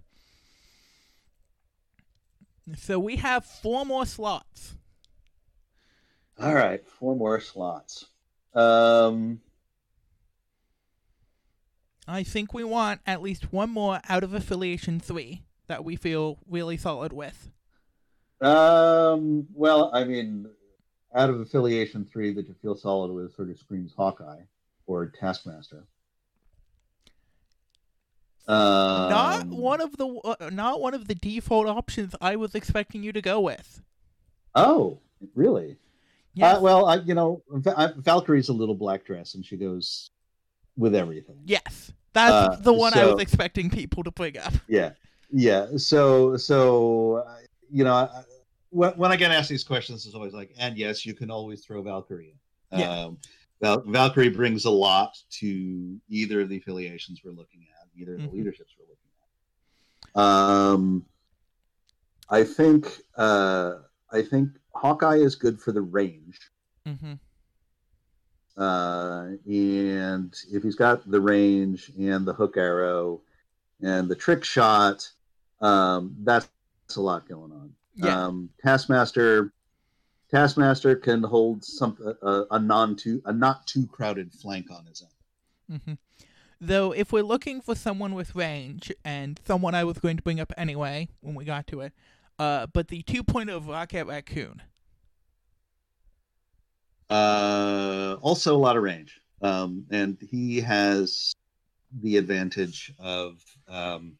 [2.77, 4.75] So we have four more slots.
[6.39, 8.05] All right, four more slots.
[8.55, 9.41] Um,
[12.07, 16.39] I think we want at least one more out of affiliation three that we feel
[16.47, 17.49] really solid with.
[18.41, 20.47] Um, well, I mean,
[21.15, 24.41] out of affiliation three that you feel solid with sort of screams Hawkeye
[24.85, 25.85] or Taskmaster.
[28.45, 33.01] Um, not one of the uh, not one of the default options I was expecting
[33.01, 33.81] you to go with.
[34.53, 34.99] Oh,
[35.33, 35.77] really?
[36.33, 36.57] Yes.
[36.57, 40.09] Uh, well, I, you know, Valkyrie's a little black dress, and she goes
[40.77, 41.37] with everything.
[41.45, 44.53] yes, that's Uh, the one I was expecting people to bring up.
[44.67, 44.91] Yeah,
[45.31, 45.67] yeah.
[45.77, 47.37] So, so uh,
[47.71, 48.23] you know, I,
[48.69, 51.63] when, when I get asked these questions, it's always like, and yes, you can always
[51.65, 52.35] throw Valkyrie.
[52.71, 52.79] in.
[52.79, 52.89] Yeah.
[53.05, 53.17] Um,
[53.61, 58.21] Val- Valkyrie brings a lot to either of the affiliations we're looking at, either of
[58.21, 58.33] the Mhm.
[58.33, 58.97] leaderships we're looking
[60.15, 60.21] at.
[60.21, 61.05] Um,
[62.29, 63.75] I think, uh,
[64.11, 66.39] I think Hawkeye is good for the range.
[66.85, 67.13] hmm
[68.57, 73.21] uh, and if he's got the range and the hook arrow
[73.81, 75.09] and the trick shot,
[75.61, 76.49] um, that's,
[76.95, 77.73] a lot going on.
[77.95, 78.25] Yeah.
[78.25, 79.51] Um, Taskmaster,
[80.29, 85.01] Taskmaster can hold some a, a non too a not too crowded flank on his
[85.01, 85.77] own.
[85.79, 85.93] Mm-hmm.
[86.61, 90.39] Though, if we're looking for someone with range, and someone I was going to bring
[90.39, 91.93] up anyway when we got to it,
[92.37, 94.61] uh, but the 2.0 Rocket Raccoon.
[97.13, 101.35] Uh, also a lot of range, um, and he has
[102.01, 104.17] the advantage of um,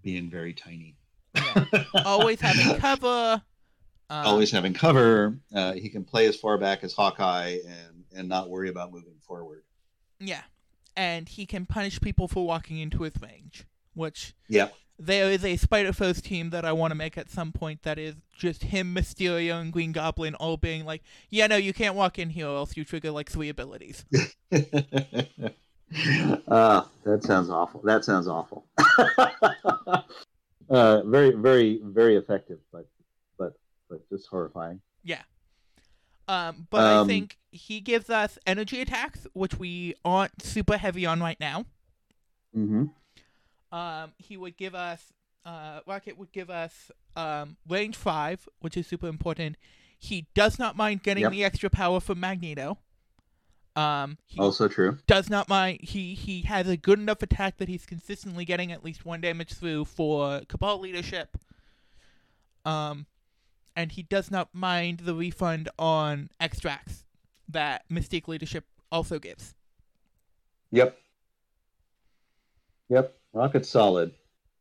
[0.00, 0.94] being very tiny.
[2.04, 3.42] Always having cover.
[4.08, 5.40] Uh, always having cover.
[5.52, 9.16] Uh, he can play as far back as Hawkeye and and not worry about moving
[9.26, 9.62] forward.
[10.20, 10.42] Yeah.
[10.96, 14.72] And he can punish people for walking into his range, which Yep.
[14.98, 17.98] There is a Spider Foes team that I want to make at some point that
[17.98, 22.18] is just him, Mysterio, and Green Goblin all being like, yeah, no, you can't walk
[22.18, 24.04] in here or else you trigger like three abilities.
[24.52, 24.58] uh,
[27.04, 27.80] that sounds awful.
[27.84, 28.66] That sounds awful.
[30.68, 32.86] uh, very, very, very effective, but
[33.38, 33.52] but
[33.88, 34.80] but just horrifying.
[35.04, 35.22] Yeah.
[36.28, 41.06] Um, but I Um, think he gives us energy attacks, which we aren't super heavy
[41.06, 41.66] on right now.
[42.56, 42.86] Mm-hmm.
[43.76, 45.12] Um, he would give us,
[45.44, 49.56] uh, Rocket would give us um, range 5, which is super important.
[49.98, 51.32] He does not mind getting Yep.
[51.32, 52.78] the extra power from Magneto.
[53.74, 54.98] Um, Also true.
[55.06, 55.80] does not mind.
[55.82, 59.52] He he has a good enough attack that he's consistently getting at least one damage
[59.52, 61.36] through for Cabal leadership.
[62.64, 63.04] Um,
[63.74, 67.04] and he does not mind the refund on extracts
[67.48, 69.54] that Mystique leadership also gives.
[70.72, 70.98] Yep.
[72.88, 73.14] Yep.
[73.36, 74.14] Rocket's solid.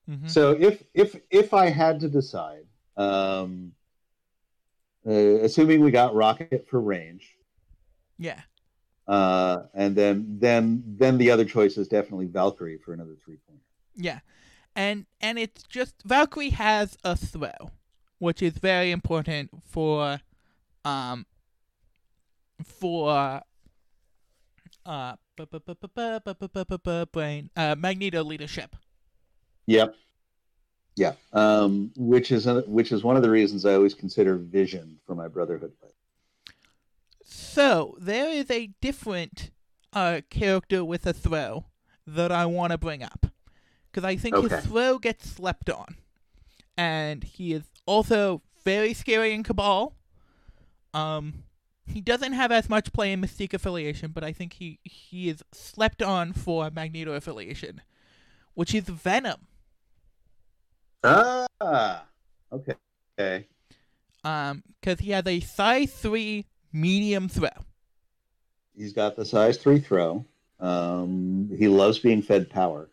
[0.08, 2.66] hmm So if if if I had to decide,
[2.98, 3.72] um,
[5.08, 5.12] uh,
[5.48, 7.38] assuming we got Rocket for range,
[8.18, 8.42] Yeah.
[9.08, 13.64] uh, and then then then the other choice is definitely Valkyrie for another three pointer.
[13.96, 14.20] Yeah,
[14.76, 17.72] and and it's just Valkyrie has a throw,
[18.20, 20.20] which is very important for,
[20.84, 21.26] um,
[22.64, 23.42] for,
[24.86, 25.16] uh,
[27.12, 28.76] brain uh, magneto leadership
[29.66, 29.96] yep
[30.96, 35.16] yeah um, which is which is one of the reasons i always consider vision for
[35.16, 35.72] my brotherhood
[37.24, 39.52] so there is a different
[39.94, 41.66] uh, character with a throw
[42.08, 43.26] that i want to bring up
[43.92, 44.56] because i think okay.
[44.56, 45.96] his throw gets slept on
[46.78, 49.96] and he is also very scary in cabal
[50.94, 51.44] um
[51.86, 55.44] he doesn't have as much play in Mystique affiliation, but I think he he is
[55.52, 57.82] slept on for Magneto affiliation,
[58.54, 59.48] which is Venom.
[61.04, 62.06] Ah.
[62.52, 62.74] Okay.
[63.20, 63.48] Okay.
[64.24, 67.50] Um, because he has a size three medium throw.
[68.76, 70.26] He's got the size three throw.
[70.60, 72.90] Um, he loves being fed power.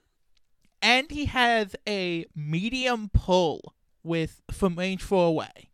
[0.80, 5.70] and he has a medium pull with from range four away.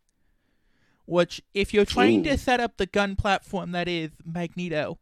[1.09, 2.29] Which, if you're trying Ooh.
[2.29, 4.99] to set up the gun platform that is Magneto,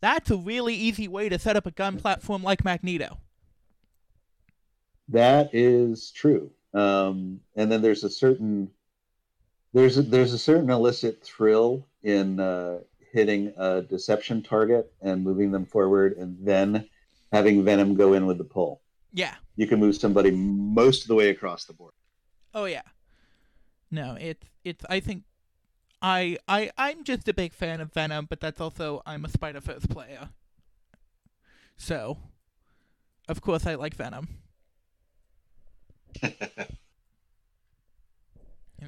[0.00, 3.18] that's a really easy way to set up a gun platform like Magneto.
[5.08, 6.52] That is true.
[6.74, 8.70] Um, and then there's a certain
[9.72, 12.78] there's a, there's a certain illicit thrill in uh,
[13.12, 16.88] hitting a deception target and moving them forward, and then
[17.32, 18.80] having Venom go in with the pull.
[19.12, 19.34] Yeah.
[19.56, 21.94] You can move somebody most of the way across the board.
[22.54, 22.82] Oh yeah.
[23.90, 24.84] No, it's it's.
[24.88, 25.24] I think
[26.02, 29.60] I I I'm just a big fan of Venom, but that's also I'm a Spider
[29.60, 30.30] Verse player.
[31.76, 32.18] So,
[33.28, 34.28] of course, I like Venom.
[36.22, 36.34] and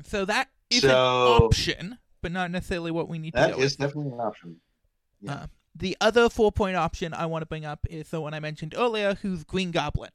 [0.04, 3.62] so that is an option, but not necessarily what we need to That do.
[3.62, 4.56] is definitely an option.
[5.22, 5.32] Yeah.
[5.32, 8.40] Uh, the other four point option I want to bring up is the one I
[8.40, 10.10] mentioned earlier, who's Green Goblin.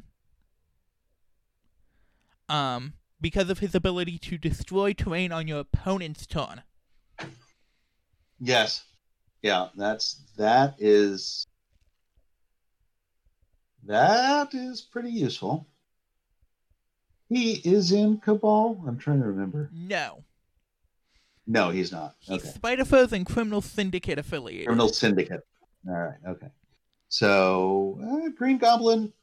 [2.47, 6.63] Um, because of his ability to destroy terrain on your opponent's turn.
[8.39, 8.83] Yes.
[9.41, 11.45] Yeah, that's that is
[13.85, 15.67] that is pretty useful.
[17.29, 18.83] He is in Cabal.
[18.87, 19.69] I'm trying to remember.
[19.71, 20.23] No,
[21.47, 22.15] No, he's not.
[22.19, 23.13] he's Okay.
[23.13, 24.67] And Criminal Syndicate affiliated.
[24.67, 25.41] Criminal Syndicate.
[25.87, 26.17] All right.
[26.27, 26.47] Okay.
[27.07, 29.13] So uh, Green Goblin.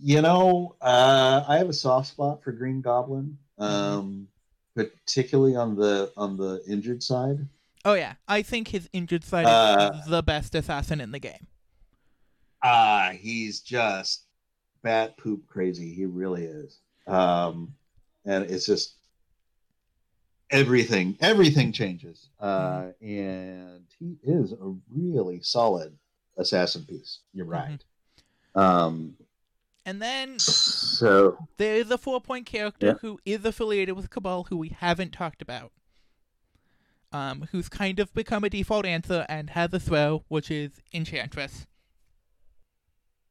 [0.00, 4.28] You know, uh, I have a soft spot for Green Goblin, um,
[4.74, 7.46] particularly on the on the injured side.
[7.84, 11.46] Oh yeah, I think his injured side Uh, is the best assassin in the game.
[12.62, 14.22] Ah, he's just
[14.82, 15.92] bat poop crazy.
[15.92, 16.78] He really is.
[17.06, 17.74] Um,
[18.24, 18.94] and it's just
[20.50, 22.28] everything, everything changes.
[22.40, 25.94] Uh, and he is a really solid
[26.38, 27.18] assassin piece.
[27.34, 27.84] You're right.
[28.54, 29.14] Um,
[29.86, 32.94] And then so there is a four point character Yeah.
[33.00, 35.72] who is affiliated with Cabal who we haven't talked about.
[37.12, 41.66] Um, who's kind of become a default answer and has a throw, which is Enchantress.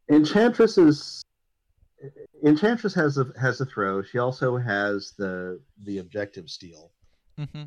[0.10, 1.22] Enchantress is
[2.46, 4.02] Enchantress has a has a throw.
[4.04, 6.92] She also has the the objective steal.
[7.40, 7.64] Mm-hmm.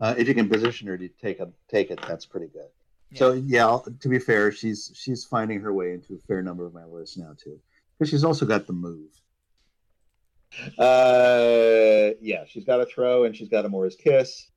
[0.00, 2.68] Uh, if you can position her to take a take it, that's pretty good.
[3.14, 6.72] So yeah, to be fair, she's she's finding her way into a fair number of
[6.72, 7.58] my lists now too,
[7.98, 9.10] because she's also got the move.
[10.78, 14.50] Uh, yeah, she's got a throw and she's got a Mora's kiss.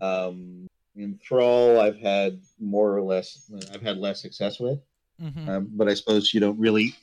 [0.00, 4.78] Um, in Thrall, I've had more or less, I've had less success with,
[5.20, 5.48] Mm-hmm.
[5.50, 6.94] um, but I suppose you don't really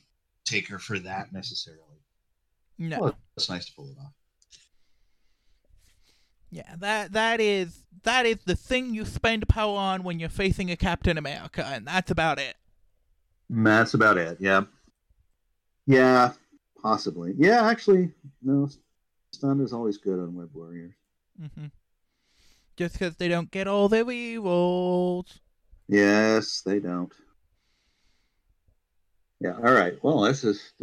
[0.44, 1.84] take her for that necessarily.
[2.80, 3.00] no.
[3.00, 4.14] Well, it's nice to pull it off.
[6.50, 10.72] Yeah, that that is that is the thing you spend power on when you're facing
[10.72, 12.56] a Captain America, and that's about it.
[13.50, 14.38] That's about it.
[14.40, 14.64] Yeah.
[15.86, 16.32] Yeah,
[16.82, 17.34] possibly.
[17.38, 18.70] Yeah, actually, no.
[19.34, 20.94] Stun is always good on Web Warriors.
[21.42, 21.66] Mm hmm
[22.78, 25.40] Just because they don't get all their rerolls.
[25.90, 27.14] Yes, they don't.
[29.42, 29.56] Yeah.
[29.56, 30.02] All right.
[30.02, 30.74] Well, this is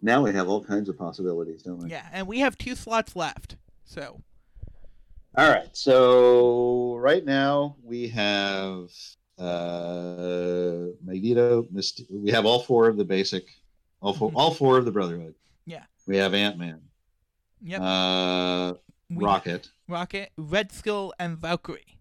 [0.00, 1.90] now we have all kinds of possibilities, don't we?
[1.90, 4.22] Yeah, and we have two slots left, so
[5.36, 5.68] All right.
[5.76, 8.90] So right now we have
[9.38, 11.66] uh Magneto.
[11.70, 13.44] Myst- we have all four of the basic,
[14.00, 14.36] all 4 Mhm.
[14.36, 15.34] all four of the Brotherhood.
[15.64, 15.84] Yeah.
[16.06, 16.82] We have Ant Man.
[17.60, 17.80] yep.
[17.80, 18.74] Uh,
[19.08, 21.98] we- Rocket, Rocket, Red Skull, and Valkyrie.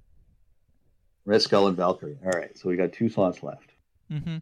[1.23, 2.17] Red Skull, and Valkyrie.
[2.25, 2.57] All right.
[2.57, 3.71] So we got two slots left.
[4.11, 4.37] Mm-hmm.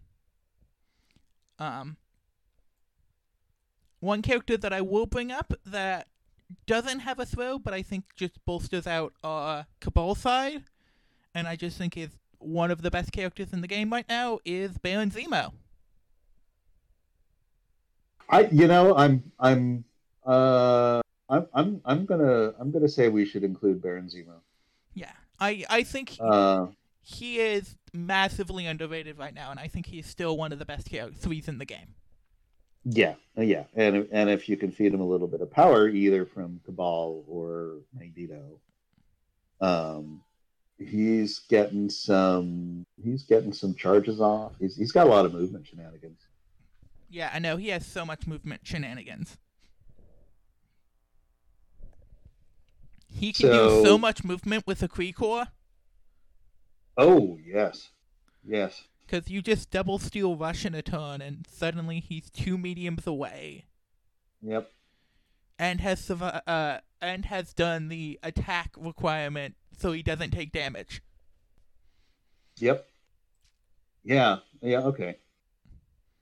[1.60, 1.98] Um,
[4.00, 6.08] one character that I will bring up that
[6.66, 10.64] doesn't have a throw, but I think just bolsters out uh Cabal side,
[11.34, 14.40] and I just think is one of the best characters in the game right now
[14.46, 15.52] is Baron Zemo.
[18.30, 19.84] I, you know, I'm, I'm,
[20.26, 24.36] uh, I'm, I'm, I'm gonna, I'm gonna say we should include Baron Zemo.
[24.94, 26.68] Yeah, I I think Uh,
[27.02, 30.92] he is massively underrated right now, and I think he's still one of the best
[30.92, 31.96] char- threes in the game.
[32.92, 35.88] Yeah, uh, yeah, and and if you can feed him a little bit of power,
[35.88, 38.60] either from Cabal or Magneto,
[39.62, 40.22] um,
[40.78, 44.54] he's getting some, he's getting some charges off.
[44.60, 46.20] He's, he's got a lot of movement shenanigans.
[47.10, 49.38] Yeah, I know he has so much movement shenanigans.
[53.12, 55.46] He can do so So- much movement with a Kree core
[56.98, 57.90] Oh yes,
[58.46, 58.84] yes.
[59.10, 63.66] Because you just double steal rush in a turn, and suddenly he's two mediums away,
[64.42, 64.72] Yep.
[65.58, 71.02] and has uh and has done the attack requirement so he doesn't take damage.
[72.58, 72.86] Yep.
[74.04, 74.38] Yeah.
[74.62, 74.80] Yeah.
[74.82, 75.16] Okay.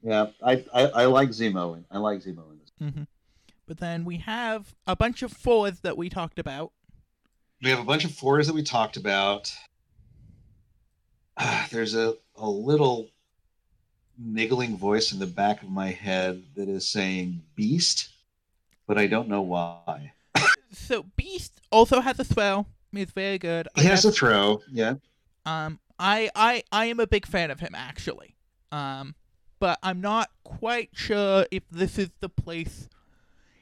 [0.01, 0.27] Yeah.
[0.43, 1.83] I I, I like Zemo.
[1.91, 2.93] I like Zemo in this.
[2.93, 3.03] hmm
[3.67, 6.71] But then we have a bunch of fours that we talked about.
[7.61, 9.51] We have a bunch of fours that we talked about.
[11.37, 13.09] Ah, there's a, a little
[14.17, 18.09] niggling voice in the back of my head that is saying beast,
[18.87, 20.13] but I don't know why.
[20.71, 22.65] So Beast also has a throw.
[22.91, 23.67] He's very good.
[23.75, 24.61] I He has have- a throw.
[24.71, 24.95] Yeah.
[25.45, 28.35] Um, I, I, I am a big fan of him actually.
[28.71, 29.15] Um,
[29.59, 32.89] but I'm not quite sure if this is the place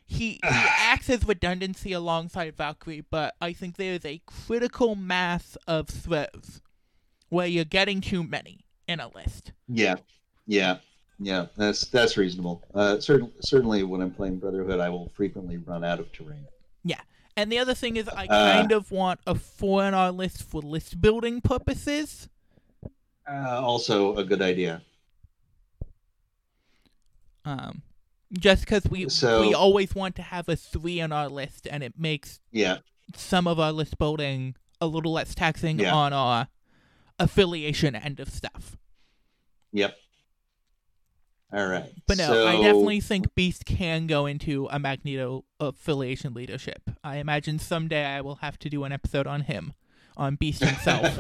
[0.06, 5.58] he, he acts as redundancy alongside Valkyrie, but I think there is a critical mass
[5.68, 6.62] of throws
[7.30, 9.52] where you're getting too many in a list.
[9.68, 9.96] Yeah,
[10.48, 10.78] yeah,
[11.20, 11.48] yeah.
[11.58, 12.64] That's that's reasonable.
[12.74, 16.46] Uh, certainly, certainly, when I'm playing Brotherhood, I will frequently run out of terrain.
[16.84, 17.02] Yeah,
[17.36, 18.54] and the other thing is, I Uh.
[18.54, 22.30] kind of want a four in our list for list building purposes.
[23.28, 24.82] Uh, also, a good idea.
[27.44, 27.82] Um,
[28.34, 31.84] just because we So- we always want to have a three on our list, and
[31.84, 32.78] it makes Yeah,
[33.16, 35.94] some of our list building a little less taxing Yeah.
[35.94, 36.48] on our
[37.20, 38.78] affiliation end of stuff.
[39.72, 39.98] yep.
[41.54, 41.90] All right.
[42.08, 46.90] But no, so, I definitely think Beast can go into a Magneto affiliation leadership.
[47.04, 49.74] I imagine someday I will have to do an episode on him,
[50.18, 51.18] on Beast himself.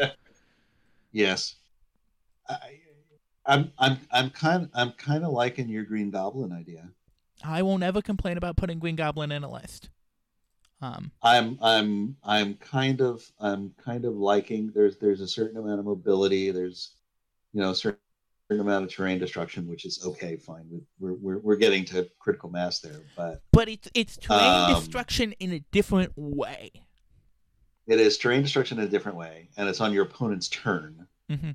[1.13, 1.55] yes.
[2.49, 2.57] I,
[3.45, 6.89] I'm I'm I'm kind I'm kind of liking your Green Goblin idea.
[7.43, 9.89] I won't ever complain about putting Green Goblin in a list.
[10.81, 15.79] Um, I'm I'm I'm kind of I'm kind of liking there's there's a certain amount
[15.79, 16.91] of mobility there's
[17.53, 17.99] you know a certain
[18.49, 20.65] amount of terrain destruction which is okay fine.
[20.69, 24.73] We- we're we're we're getting to critical mass there but but it's it's terrain Um,
[24.75, 26.71] destruction in a different way.
[27.87, 31.07] it is terrain destruction in a different way and it's on your opponent's turn.
[31.29, 31.51] Hmm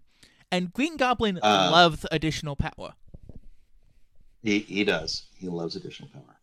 [0.51, 2.95] And Green Goblin Uh, loves additional power.
[4.43, 5.27] he he does.
[5.37, 6.39] He loves additional power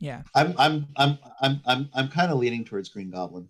[0.00, 3.48] Yeah, I'm I'm I'm I'm I'm I'm kind of leaning towards Green Goblin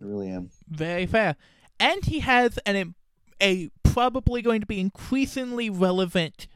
[0.00, 1.36] I really am very fair.
[1.78, 2.94] And he has an
[3.42, 6.48] a probably going to be increasingly relevant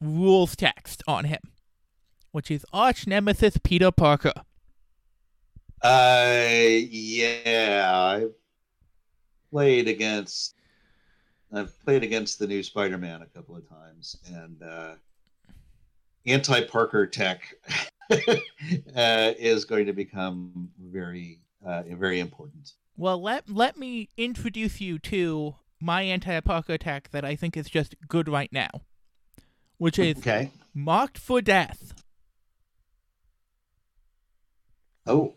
[0.00, 1.40] rules text on him,
[2.32, 4.32] which is arch nemesis Peter Parker.
[5.82, 6.46] Uh,
[6.90, 8.26] yeah, I
[9.50, 10.54] played against.
[11.52, 14.94] I've played against the new Spider-Man a couple of times, and uh,
[16.26, 17.54] anti-Parker tech
[18.96, 22.72] uh, is going to become very, uh, very important.
[22.96, 27.94] Well, let let me introduce you to my anti-Parker attack that I think is just
[28.08, 28.70] good right now,
[29.76, 30.50] which is Okay.
[30.72, 31.92] marked for death.
[35.06, 35.34] Oh,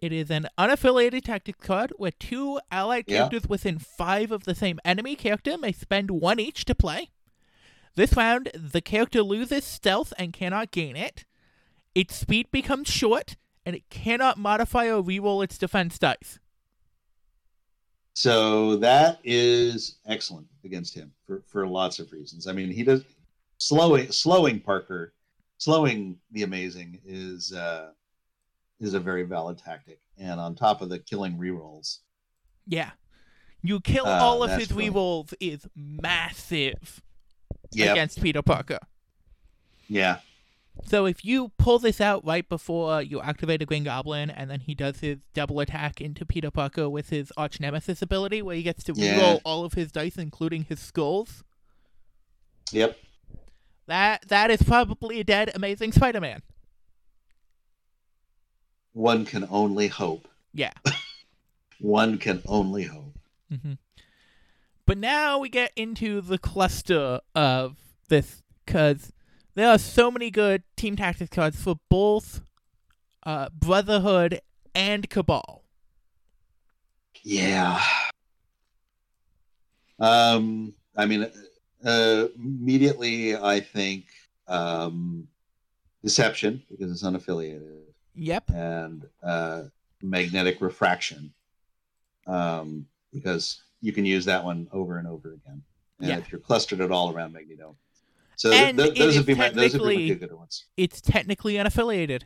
[0.00, 3.28] It is an unaffiliated tactics card where two allied Yeah.
[3.28, 7.10] characters within five of the same enemy character may spend one each to play.
[7.96, 11.24] This round, the character loses stealth and cannot gain it.
[11.94, 13.36] Its speed becomes short,
[13.66, 16.38] and it cannot modify or reroll its defense dice.
[18.14, 22.46] so that is excellent against him for for lots of reasons.
[22.46, 23.04] I mean, he does
[23.58, 25.12] slowing slowing Parker,
[25.58, 27.90] slowing the amazing is uh,
[28.80, 31.98] is a very valid tactic, and on top of the killing rerolls.
[32.66, 32.90] Yeah.
[33.62, 34.94] You kill Ah, all of his brilliant.
[34.94, 37.02] rerolls is massive
[37.72, 38.78] Yeah, against Peter Parker.
[39.88, 40.18] yeah,
[40.86, 44.60] So if you pull this out right before you activate a Green Goblin, and then
[44.60, 48.62] he does his double attack into Peter Parker with his Arch Nemesis ability, where he
[48.62, 49.18] gets to Yeah.
[49.18, 51.44] reroll all of his dice, including his skulls,
[52.72, 52.98] yep.
[53.86, 56.40] that that is probably a dead Amazing Spider-Man.
[58.92, 60.26] One can only hope.
[60.54, 60.72] Yeah.
[61.80, 63.18] One can only hope.
[63.50, 63.74] hmm
[64.86, 67.76] But now we get into the cluster of
[68.08, 69.12] this, because
[69.58, 72.42] there are so many good team tactics cards for both
[73.24, 74.40] uh, Brotherhood
[74.72, 75.64] and Cabal.
[77.24, 77.82] Yeah.
[79.98, 81.28] Um, I mean,
[81.84, 84.04] uh, immediately I think
[84.46, 85.26] um,
[86.04, 87.80] deception because it's unaffiliated,
[88.14, 88.50] Yep.
[88.50, 89.62] and uh,
[90.02, 91.32] magnetic refraction
[92.28, 95.62] um, because you can use that one over and over again.
[95.98, 96.18] And Yeah.
[96.18, 97.76] if you're clustered at all around Magneto,
[98.38, 100.64] so th- those would be my those would be my two good ones.
[100.76, 102.22] It's technically unaffiliated.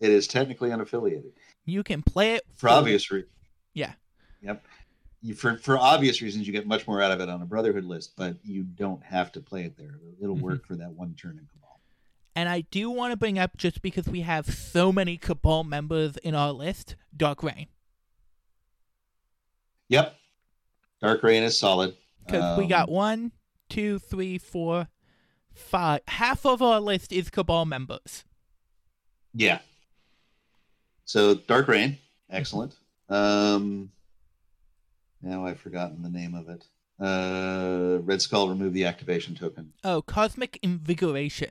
[0.00, 1.32] It is technically unaffiliated.
[1.64, 3.32] You can play it for obvious reasons.
[3.74, 3.92] Yeah.
[4.42, 4.64] Yep.
[5.22, 7.84] You, for for obvious reasons, you get much more out of it on a Brotherhood
[7.84, 9.98] list, but you don't have to play it there.
[10.20, 10.40] It'll Mhm.
[10.42, 11.80] work for that one turn in Cabal.
[12.36, 16.16] And I do want to bring up just because we have so many Cabal members
[16.18, 17.66] in our list, Dark Reign.
[19.88, 20.16] Yep.
[21.00, 21.96] Dark Reign is solid.
[22.26, 23.32] Because we Um, got one,
[23.68, 24.88] two, three, four,
[25.52, 26.00] five.
[26.08, 28.24] Half of our list is Cabal members.
[29.34, 29.58] Yeah.
[31.04, 31.98] So Dark Reign,
[32.30, 32.74] excellent.
[33.08, 33.90] Um,
[35.22, 36.66] now I've forgotten the name of it.
[37.00, 39.72] Uh, Red Skull remove the activation token.
[39.84, 41.50] Oh, Cosmic Invigoration.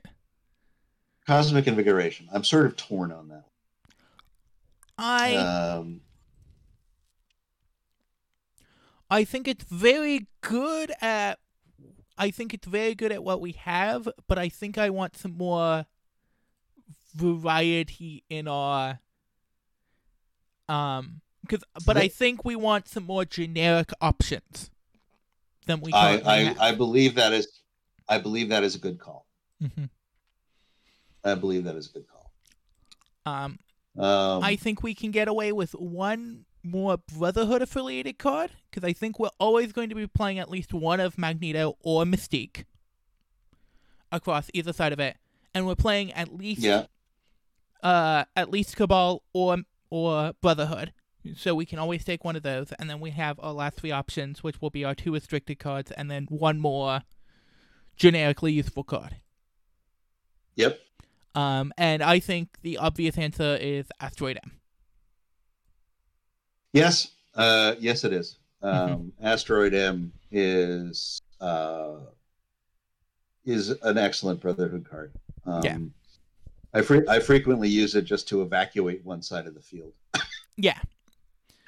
[1.26, 2.28] Cosmic Invigoration.
[2.32, 3.44] I'm sort of torn on that.
[4.98, 6.00] I Um,
[9.10, 11.38] I think it's very good at
[12.18, 15.36] I think it's very good at what we have, but I think I want some
[15.36, 15.86] more
[17.14, 19.00] variety in our
[20.68, 24.70] um because but I think we want some more generic options
[25.66, 26.60] than we I, I, have.
[26.60, 27.48] I believe that is
[28.08, 29.26] I believe that is a good call.
[29.62, 29.84] Mm-hmm.
[31.24, 32.30] I believe that is a good call.
[33.24, 33.58] Um
[33.96, 38.92] Um, I think we can get away with one more Brotherhood affiliated card because I
[38.92, 42.64] think we're always going to be playing at least one of Magneto or Mystique
[44.10, 45.16] across either side of it,
[45.54, 46.86] and we're playing at least yeah,
[47.82, 49.58] uh at least Cabal or
[49.90, 50.92] or Brotherhood.
[51.36, 53.90] So we can always take one of those, and then we have our last three
[53.90, 57.02] options, which will be our two restricted cards, and then one more
[57.96, 59.16] generically useful card.
[60.54, 60.80] yep.
[61.34, 64.57] Um, and I think the obvious answer is Asteroid M.
[66.72, 68.38] Yes, uh, yes, it is.
[68.62, 68.92] Mm-hmm.
[68.92, 71.96] Um, Asteroid M is uh,
[73.44, 75.12] is an excellent Brotherhood card.
[75.46, 75.78] Um, Yeah.
[76.74, 79.92] I fre- I frequently use it just to evacuate one side of the field.
[80.60, 80.80] Yeah.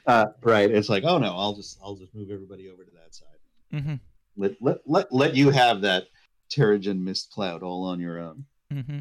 [0.05, 0.68] Uh, right.
[0.68, 3.28] It's like, oh no, I'll just I'll just move everybody over to that side.
[3.72, 3.94] Mm-hmm.
[4.36, 6.09] Let let let, let you have that
[6.51, 8.46] Terrigen mist cloud all on your own.
[8.72, 9.01] Mm-hmm.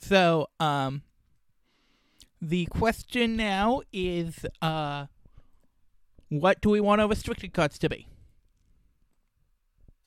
[0.00, 1.00] So, um,
[2.42, 5.06] the question now is, uh,
[6.28, 8.06] what do we want our restricted cards to be?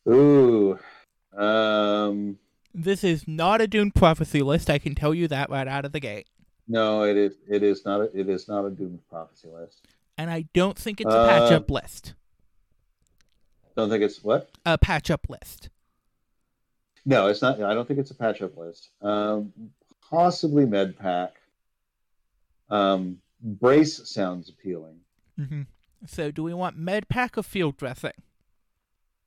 [0.08, 0.78] Ooh.
[1.36, 2.38] Um.
[2.78, 4.70] This is not a Doom Prophecy list.
[4.70, 6.28] I can tell you that right out of the gate.
[6.68, 7.36] No, it is.
[7.48, 8.02] It is not.
[8.02, 9.88] A, it is not a Doom prophecy list.
[10.18, 12.16] And I don't think it's a Uh, patch up list.
[13.76, 14.50] Don't think it's what?
[14.66, 15.70] A patch up list.
[17.06, 17.62] No, it's not.
[17.62, 18.90] I don't think it's a patch up list.
[19.02, 19.54] Um,
[20.10, 21.36] possibly med pack.
[22.70, 25.00] Um, brace sounds appealing.
[25.40, 25.62] Mm-hmm.
[26.08, 28.14] So, do we want med pack or field dressing?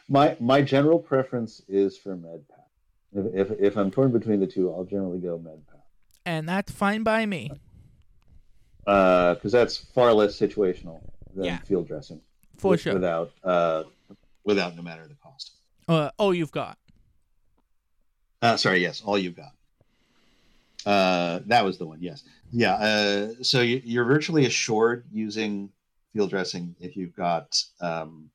[0.09, 2.67] My my general preference is for med pack.
[3.15, 5.85] If, if if I'm torn between the two, I'll generally go med pack.
[6.25, 7.51] And that's fine by me.
[8.87, 11.01] Uh because that's far less situational
[11.35, 11.59] than Yeah.
[11.59, 12.21] field dressing.
[12.57, 12.95] For with- sure.
[12.95, 13.85] Without uh,
[14.45, 15.53] without no matter the cost.
[15.87, 16.77] Uh, oh, you've got.
[18.43, 19.53] Uh, sorry, yes, all you've got.
[20.89, 21.99] Uh, that was the one.
[22.01, 22.75] Yes, yeah.
[22.75, 25.69] Uh, so you, you're virtually assured using
[26.15, 28.31] field dressing if you've got um,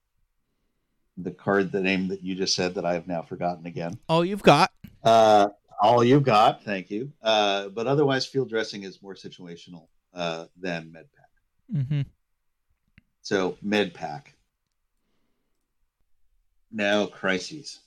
[1.17, 3.97] the card, the name that you just said that I have now forgotten again.
[4.07, 4.71] All you've got.
[5.03, 5.49] Uh,
[5.81, 7.11] all you've got, thank you.
[7.23, 11.29] Uh, but otherwise, field dressing is more situational uh, than med pack.
[11.75, 12.01] Mm-hmm.
[13.23, 14.35] So med pack.
[16.71, 17.79] Now crises.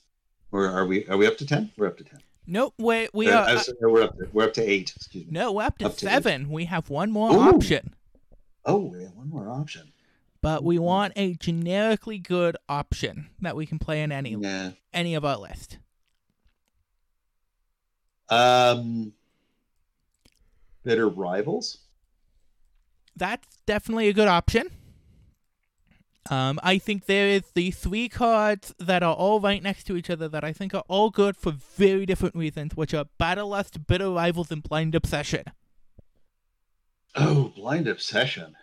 [0.51, 1.07] Or are we?
[1.07, 1.71] Are we up to ten?
[1.77, 2.21] We're up to ten.
[2.47, 2.75] Nope.
[2.79, 3.49] We we Uh, are.
[3.49, 4.17] I was- we're up.
[4.19, 4.93] To, we're up to eight.
[4.97, 5.33] Excuse me.
[5.33, 6.51] no, we're up to up to seven.
[6.51, 7.41] We have one more Ooh.
[7.41, 7.95] option.
[8.65, 9.93] Oh, we have one more option.
[10.43, 14.73] but we want a generically good option that we can play in any Yeah.
[14.93, 15.79] any of our list.
[18.29, 19.13] Um.
[20.85, 21.79] Bitter rivals.
[23.17, 24.71] That's definitely a good option.
[26.31, 30.11] Um, I think there is the three cards that are all right next to each
[30.11, 33.87] other that I think are all good for very different reasons, which are Battle Lust,
[33.87, 35.45] Bitter Rivals, and Blind Obsession.
[37.15, 38.55] Oh, blind obsession.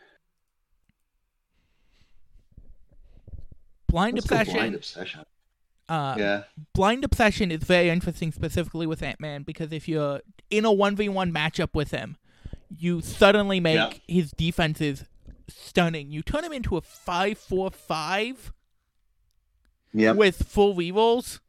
[3.88, 4.54] Blind Let's Obsession.
[4.54, 5.22] Blind obsession.
[5.90, 6.44] uh, yeah.
[6.74, 11.32] Blind Obsession is very interesting, specifically with Ant Man, because if you're in a 1v1
[11.32, 12.18] matchup with him,
[12.70, 13.94] you suddenly make Yeah.
[14.08, 15.06] his defenses
[15.58, 16.12] stunning.
[16.12, 18.54] You turn him into a 5 4 5
[19.96, 20.16] Yep.
[20.16, 21.40] with full rerolls.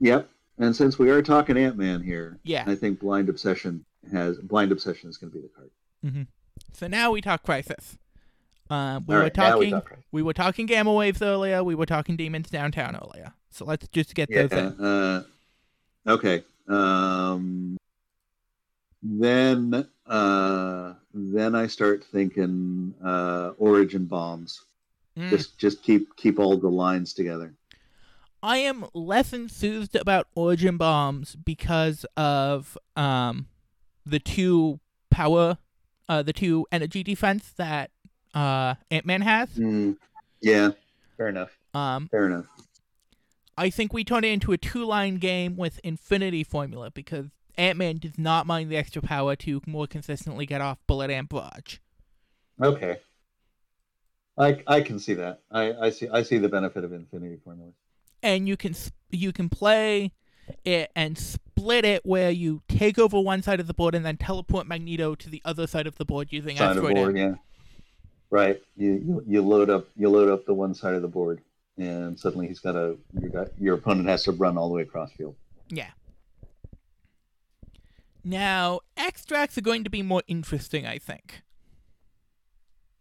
[0.00, 0.28] Yep.
[0.58, 2.64] And since we are talking Ant Man here, Yeah.
[2.66, 5.70] I think blind obsession has blind obsession is going to be the card.
[6.04, 6.22] Mm-hmm.
[6.72, 7.98] So now we talk Crisis.
[8.68, 9.90] Um, we All were right, now we talking.
[9.90, 9.98] talk.
[10.12, 11.62] we were talking Gamma Waves earlier.
[11.62, 13.32] We were talking Demons Downtown earlier.
[13.50, 14.46] So let's just get Yeah.
[14.46, 14.84] those in.
[14.84, 15.22] Uh,
[16.08, 16.42] okay.
[16.68, 17.76] Um,
[19.02, 24.64] then uh, then I start thinking uh, origin bombs.
[25.18, 25.30] Mm.
[25.30, 27.54] Just just keep keep all the lines together.
[28.42, 33.46] I am less enthused about Origin Bombs because of um
[34.04, 34.78] the two
[35.10, 35.58] power,
[36.08, 37.90] uh, the two energy defense that
[38.34, 39.48] uh Ant Man has.
[39.50, 39.96] Mm,
[40.40, 40.70] yeah.
[41.16, 41.56] Fair enough.
[41.72, 42.46] Um, Fair enough.
[43.56, 47.26] I think we turn it into a two line game with Infinity Formula because
[47.58, 51.28] Ant Man does not mind the extra power to more consistently get off Bullet Ant
[51.28, 51.78] Barrage.
[52.62, 52.98] Okay.
[54.38, 55.40] I I can see that.
[55.50, 57.72] I, I see I see the benefit of infinity formula.
[58.22, 58.74] and you can
[59.10, 60.12] you can play
[60.64, 64.16] it and split it where you take over one side of the board and then
[64.16, 67.34] teleport Magneto to the other side of the board using Side of Asteroid board, yeah.
[68.30, 68.62] Right.
[68.76, 71.40] You, you you load up you load up the one side of the board,
[71.78, 74.82] and suddenly he's got a your got your opponent has to run all the way
[74.82, 75.34] across field.
[75.68, 75.90] Yeah.
[78.26, 81.42] Now, extracts are going to be more interesting, I think.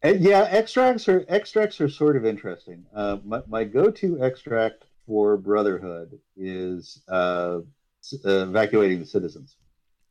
[0.03, 2.85] And yeah, extracts are extracts are sort of interesting.
[2.93, 7.61] Uh, my my go-to extract for Brotherhood is uh,
[8.03, 9.57] s- uh, evacuating the citizens.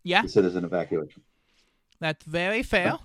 [0.03, 0.23] Yeah.
[0.23, 1.23] the citizen evacuation.
[2.01, 2.99] That's very fair.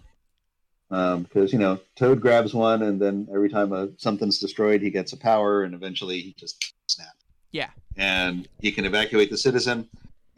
[0.91, 4.89] Um, because you know, Toad grabs one, and then every time a, something's destroyed, he
[4.89, 7.24] gets a power, and eventually he just snaps.
[7.51, 7.70] Yeah.
[7.97, 9.88] And he can evacuate the citizen,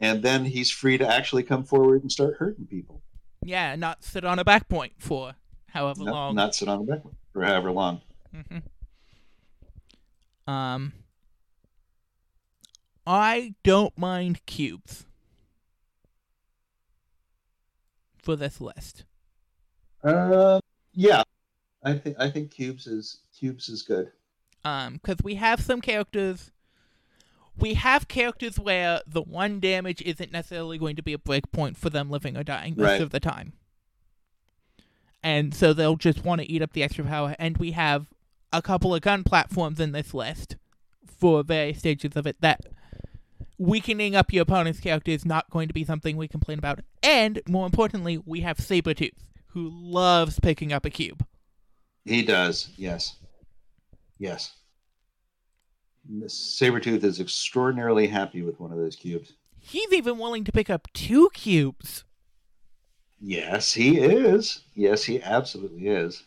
[0.02, 3.00] and then he's free to actually come forward and start hurting people.
[3.42, 5.34] Yeah, not sit on a back point for
[5.68, 6.34] however No- long.
[6.34, 8.02] not sit on a back point for however long.
[8.34, 8.58] Mm-hmm.
[10.52, 10.92] Um,
[13.06, 15.06] I don't mind cubes
[18.18, 19.04] for this list.
[20.04, 20.60] Uh,
[20.94, 21.22] yeah,
[21.84, 24.10] I think I think cubes is cubes is good.
[24.64, 26.50] Um, because we have some characters.
[27.56, 31.76] We have characters where the one damage isn't necessarily going to be a break point
[31.76, 33.00] for them living or dying most Right.
[33.02, 33.52] of the time.
[35.22, 37.36] And so they'll just want to eat up the extra power.
[37.38, 38.06] And we have
[38.52, 40.56] a couple of gun platforms in this list
[41.06, 42.60] for various stages of it that
[43.58, 46.80] weakening up your opponent's character is not going to be something we complain about.
[47.02, 49.12] And more importantly, we have Sabretooth,
[49.48, 51.24] who loves picking up a cube.
[52.04, 53.16] He does, yes,
[54.18, 54.52] yes.
[56.10, 59.34] Sabretooth is extraordinarily happy with one of those cubes.
[59.60, 62.04] He's even willing to pick up two cubes.
[63.20, 64.62] Yes, he is.
[64.74, 66.24] Yes, he absolutely is.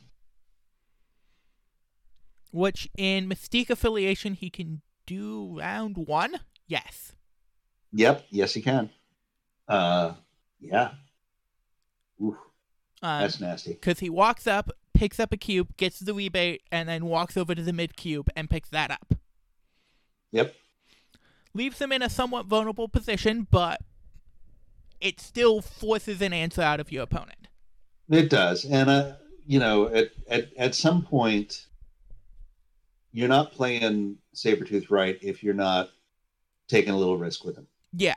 [2.52, 6.36] which in Mystique affiliation he can do round one.
[6.68, 7.12] Yes.
[7.92, 8.90] Yep, yes, he can.
[9.68, 10.14] Uh,
[10.62, 10.92] yeah.
[12.24, 12.36] Oof,
[13.02, 13.74] Um, that's nasty.
[13.74, 17.54] because he walks up, picks up a cube, gets the rebate, and then walks over
[17.54, 19.16] to the mid cube and picks that up.
[20.36, 20.54] Yep.
[21.54, 23.80] Leaves them in a somewhat vulnerable position, but
[25.00, 27.48] it still forces an answer out of your opponent.
[28.10, 29.14] It does, and uh,
[29.48, 31.68] you know, at, at at some point,
[33.14, 35.90] you're not playing Sabretooth right if you're not
[36.68, 37.68] taking a little risk with him.
[37.94, 38.16] Yeah.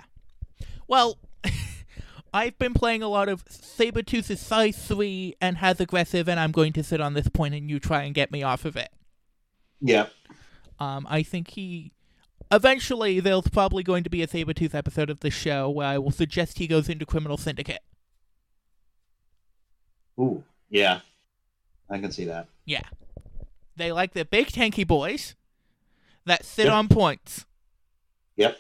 [0.89, 1.19] Well,
[2.35, 6.51] I've been playing a lot of Sabretooth is size 3 and has aggressive, and I'm
[6.51, 8.89] going to sit on this point and you try and get me off of it.
[9.81, 10.07] Yeah,
[10.81, 11.93] Um, I think he.
[12.51, 16.11] Eventually, there's probably going to be a Sabretooth episode of the show where I will
[16.11, 17.81] suggest he goes into Criminal Syndicate.
[20.21, 21.01] ooh, yeah,
[21.89, 22.49] I can see that.
[22.65, 22.83] Yeah.
[23.77, 25.37] They like the big tanky boys
[26.25, 26.73] that sit Yep.
[26.75, 27.47] on points.
[28.37, 28.59] Yep.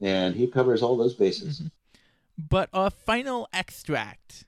[0.00, 1.60] And he covers all those bases.
[1.62, 1.70] Mhm.
[2.36, 4.44] But our final extract.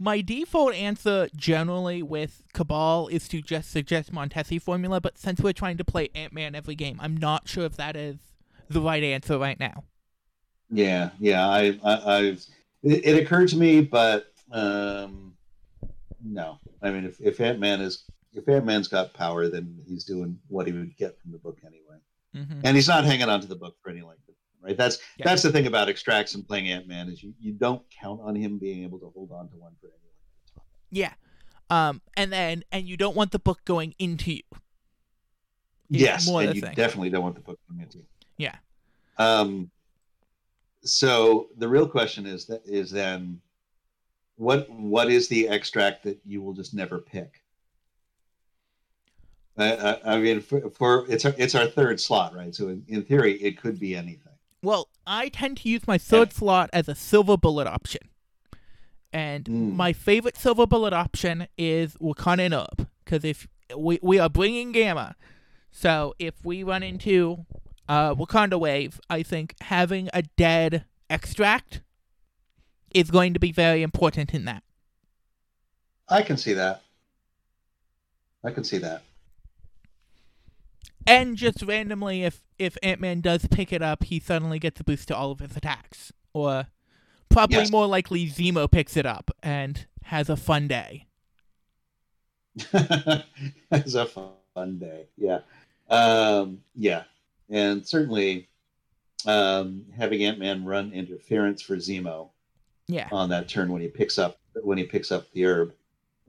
[0.00, 5.52] My default answer generally with Cabal is to just suggest Montesi formula, but since we're
[5.52, 8.16] trying to play Ant Man every game, I'm not sure if that is
[8.68, 9.84] the right answer right now.
[10.70, 11.48] Yeah, yeah.
[11.48, 12.46] I, I I've
[12.84, 15.34] it, it occurred to me, but um,
[16.22, 16.58] no.
[16.80, 20.38] I mean, if if Ant Man is if Ant Man's got power, then he's doing
[20.46, 21.98] what he would get from the book anyway.
[22.34, 24.27] hmm and he's not hanging on to the book for any length
[24.62, 24.76] right?
[24.76, 25.24] That's Yeah.
[25.26, 28.34] that's the thing about extracts and playing Ant Man is you, you don't count on
[28.34, 30.64] him being able to hold on to one for any length of time.
[30.90, 31.14] Yeah.
[31.70, 34.42] Um, and then and you don't want the book going into you.
[35.90, 36.74] Yes, and you thing.
[36.74, 37.98] definitely don't want the book coming into.
[37.98, 38.04] You.
[38.38, 38.56] Yeah.
[39.18, 39.70] Um.
[40.82, 43.40] So the real question is that is then,
[44.36, 47.42] what what is the extract that you will just never pick?
[49.56, 52.54] I, I, I mean, for, for it's our, it's our third slot, right?
[52.54, 54.32] So in, in theory, it could be anything.
[54.62, 58.02] Well, I tend to use my third slot as a silver bullet option.
[59.12, 59.74] And Mm.
[59.74, 62.88] my favorite silver bullet option is Wakanda Herb.
[63.04, 65.16] Because if we, we are bringing Gamma,
[65.70, 67.46] so if we run into
[67.88, 71.80] uh, Wakanda Wave, I think having a dead extract
[72.94, 74.62] is going to be very important in that.
[76.08, 76.82] I can see that.
[78.44, 79.02] I can see that.
[81.06, 84.84] And just randomly, if, if Ant Man does pick it up, he suddenly gets a
[84.84, 86.12] boost to all of his attacks.
[86.34, 86.66] Or
[87.28, 87.70] probably Yes.
[87.70, 91.06] more likely Zemo picks it up and has a fun day.
[92.72, 95.06] it's a fun day.
[95.16, 95.40] Yeah.
[95.88, 97.04] Um, yeah.
[97.48, 98.48] And certainly
[99.26, 102.28] um, having Ant Man run interference for Zemo
[102.88, 103.08] Yeah.
[103.12, 105.72] on that turn when he picks up when he picks up the herb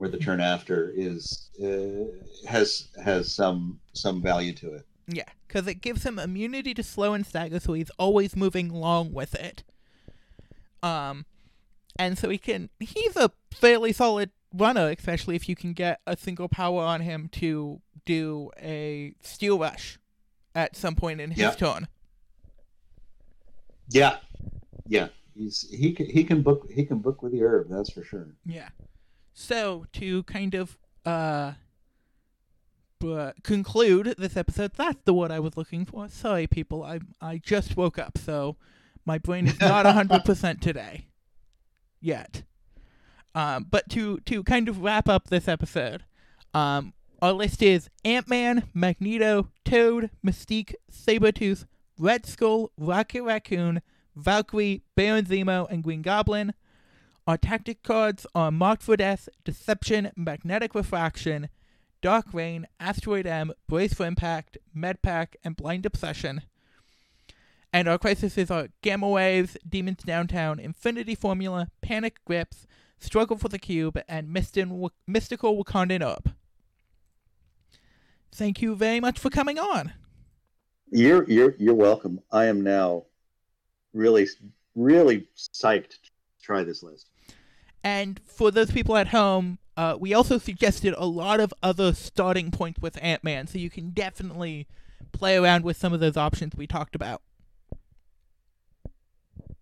[0.00, 4.86] or the turn after is uh, has has some some value to it.
[5.06, 9.12] Yeah, because it gives him immunity to slow and stagger, so he's always moving along
[9.12, 9.62] with it.
[10.82, 11.26] Um,
[11.98, 12.70] and so he can.
[12.80, 17.28] He's a fairly solid runner, especially if you can get a single power on him
[17.32, 19.98] to do a steel rush
[20.54, 21.50] at some point in his Yeah.
[21.52, 21.88] turn.
[23.90, 24.16] Yeah,
[24.86, 25.08] yeah.
[25.34, 27.68] He's he can he can book he can book with the herb.
[27.68, 28.28] That's for sure.
[28.46, 28.68] Yeah.
[29.40, 30.76] So to kind of
[31.06, 31.52] uh
[33.42, 36.06] conclude this episode, that's the word I was looking for.
[36.08, 36.84] Sorry, people.
[36.84, 38.56] I I just woke up, so
[39.06, 41.06] my brain is not hundred percent today
[42.02, 42.42] yet.
[43.34, 46.04] Um, but to to kind of wrap up this episode,
[46.52, 51.64] um, our list is Ant Man, Magneto, Toad, Mystique, Sabretooth,
[51.98, 53.80] Red Skull, Rocket Raccoon,
[54.14, 56.52] Valkyrie, Baron Zemo, and Green Goblin.
[57.30, 61.48] Our tactic cards are uh, Marked for Death, Deception, Magnetic Refraction,
[62.02, 66.42] Dark Reign, Asteroid M, Brace for Impact, Medpack, and Blind Obsession.
[67.72, 72.66] And our crises are Gamma Waves, Demons Downtown, Infinity Formula, Panic Grips,
[72.98, 76.30] Struggle for the Cube, and Mystical Wakandan Up.
[78.32, 79.92] Thank you very much for coming on.
[80.90, 82.18] You're you're you're welcome.
[82.32, 83.04] I am now
[83.94, 84.26] really
[84.74, 86.10] really psyched to
[86.42, 87.06] try this list.
[87.82, 92.50] And for those people at home, uh, we also suggested a lot of other starting
[92.50, 94.66] points with Ant Man, so you can definitely
[95.12, 97.22] play around with some of those options we talked about.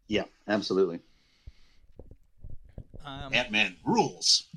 [0.08, 1.00] Yeah, absolutely.
[3.04, 4.44] Um, Ant Man rules.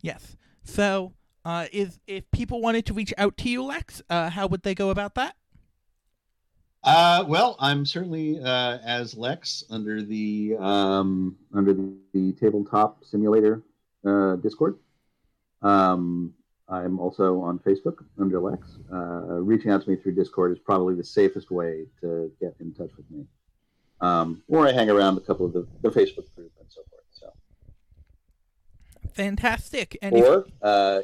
[0.00, 0.36] Yes.
[0.64, 1.12] So,
[1.44, 4.74] uh, is if people wanted to reach out to you, Lex, uh, how would they
[4.74, 5.34] go about that?
[6.88, 13.62] Uh, well, I'm certainly uh, as Lex under the um, under the, tabletop simulator
[14.06, 14.78] uh, Discord.
[15.60, 16.32] Um,
[16.66, 18.78] I'm also on Facebook under Lex.
[18.90, 18.96] Uh,
[19.42, 22.90] reaching out to me through Discord is probably the safest way to get in touch
[22.96, 23.26] with me.
[24.00, 27.04] Um, or I hang around a couple of the, the Facebook group and so forth.
[27.10, 27.32] So,
[29.12, 29.98] Fantastic.
[30.00, 31.00] And if, or uh,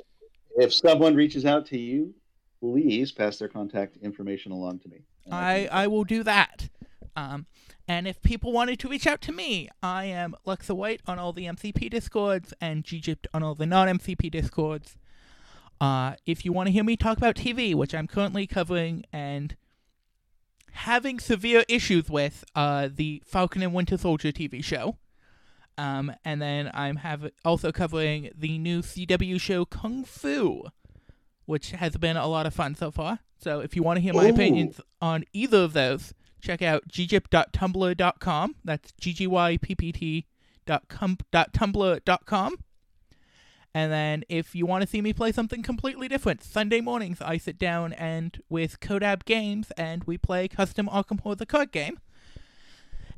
[0.57, 2.15] if someone reaches out to you,
[2.61, 5.03] please pass their contact information along to me.
[5.31, 6.69] I, I will do that.
[7.17, 7.47] Um,
[7.87, 11.33] and if people wanted to reach out to me, I am Lexa White on all
[11.33, 14.97] the MCP discords and Gypt on all the non-MCP discords.
[15.81, 19.57] Uh, if you want to hear me talk about TV, which I'm currently covering and
[20.73, 24.97] having severe issues with, uh, the Falcon and Winter Soldier TV show.
[25.77, 30.65] Um, and then I'm have also covering the new CW show Kung Fu,
[31.47, 33.21] which has been a lot of fun so far.
[33.39, 34.31] So if you want to hear my Ooh.
[34.31, 38.55] opinions on either of those, check out ggip.tumblr.com.
[38.65, 40.25] That's ggYPPT
[40.67, 42.57] dot com dot tumblr dot com.
[43.75, 47.39] And then if you want to see me play something completely different, Sunday mornings I
[47.39, 51.99] sit down and with Codab Games and we play custom Arkham Horror the card game.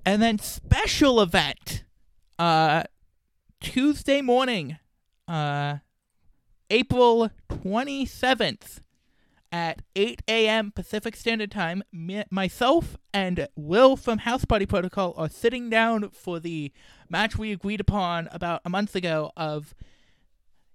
[0.05, 1.85] And then special event,
[2.39, 2.85] uh,
[3.61, 4.79] Tuesday morning,
[5.29, 5.79] uh,
[6.71, 8.81] April 27th
[9.53, 10.73] at 8 a.m.
[10.73, 16.41] Pacific Standard Time, me, myself and Will from House Party Protocol are sitting down for
[16.41, 16.73] the
[17.09, 19.75] match we agreed upon about a month ago of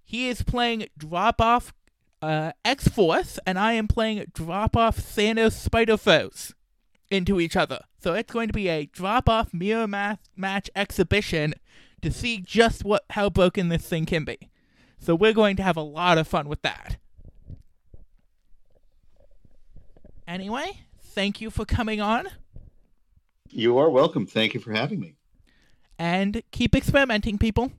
[0.03, 1.73] he is playing Drop Off
[2.21, 6.53] uh, X Force, and I am playing Drop Off Thanos Spider Foes
[7.09, 7.81] into each other.
[8.01, 11.53] So it's going to be a drop off mirror math match exhibition
[12.01, 14.37] to see just what how broken this thing can be.
[15.01, 16.97] So we're going to have a lot of fun with that.
[20.27, 22.27] Anyway, thank you for coming on
[23.49, 24.25] You are welcome.
[24.25, 25.15] Thank you for having me.
[25.99, 27.71] and keep experimenting, people.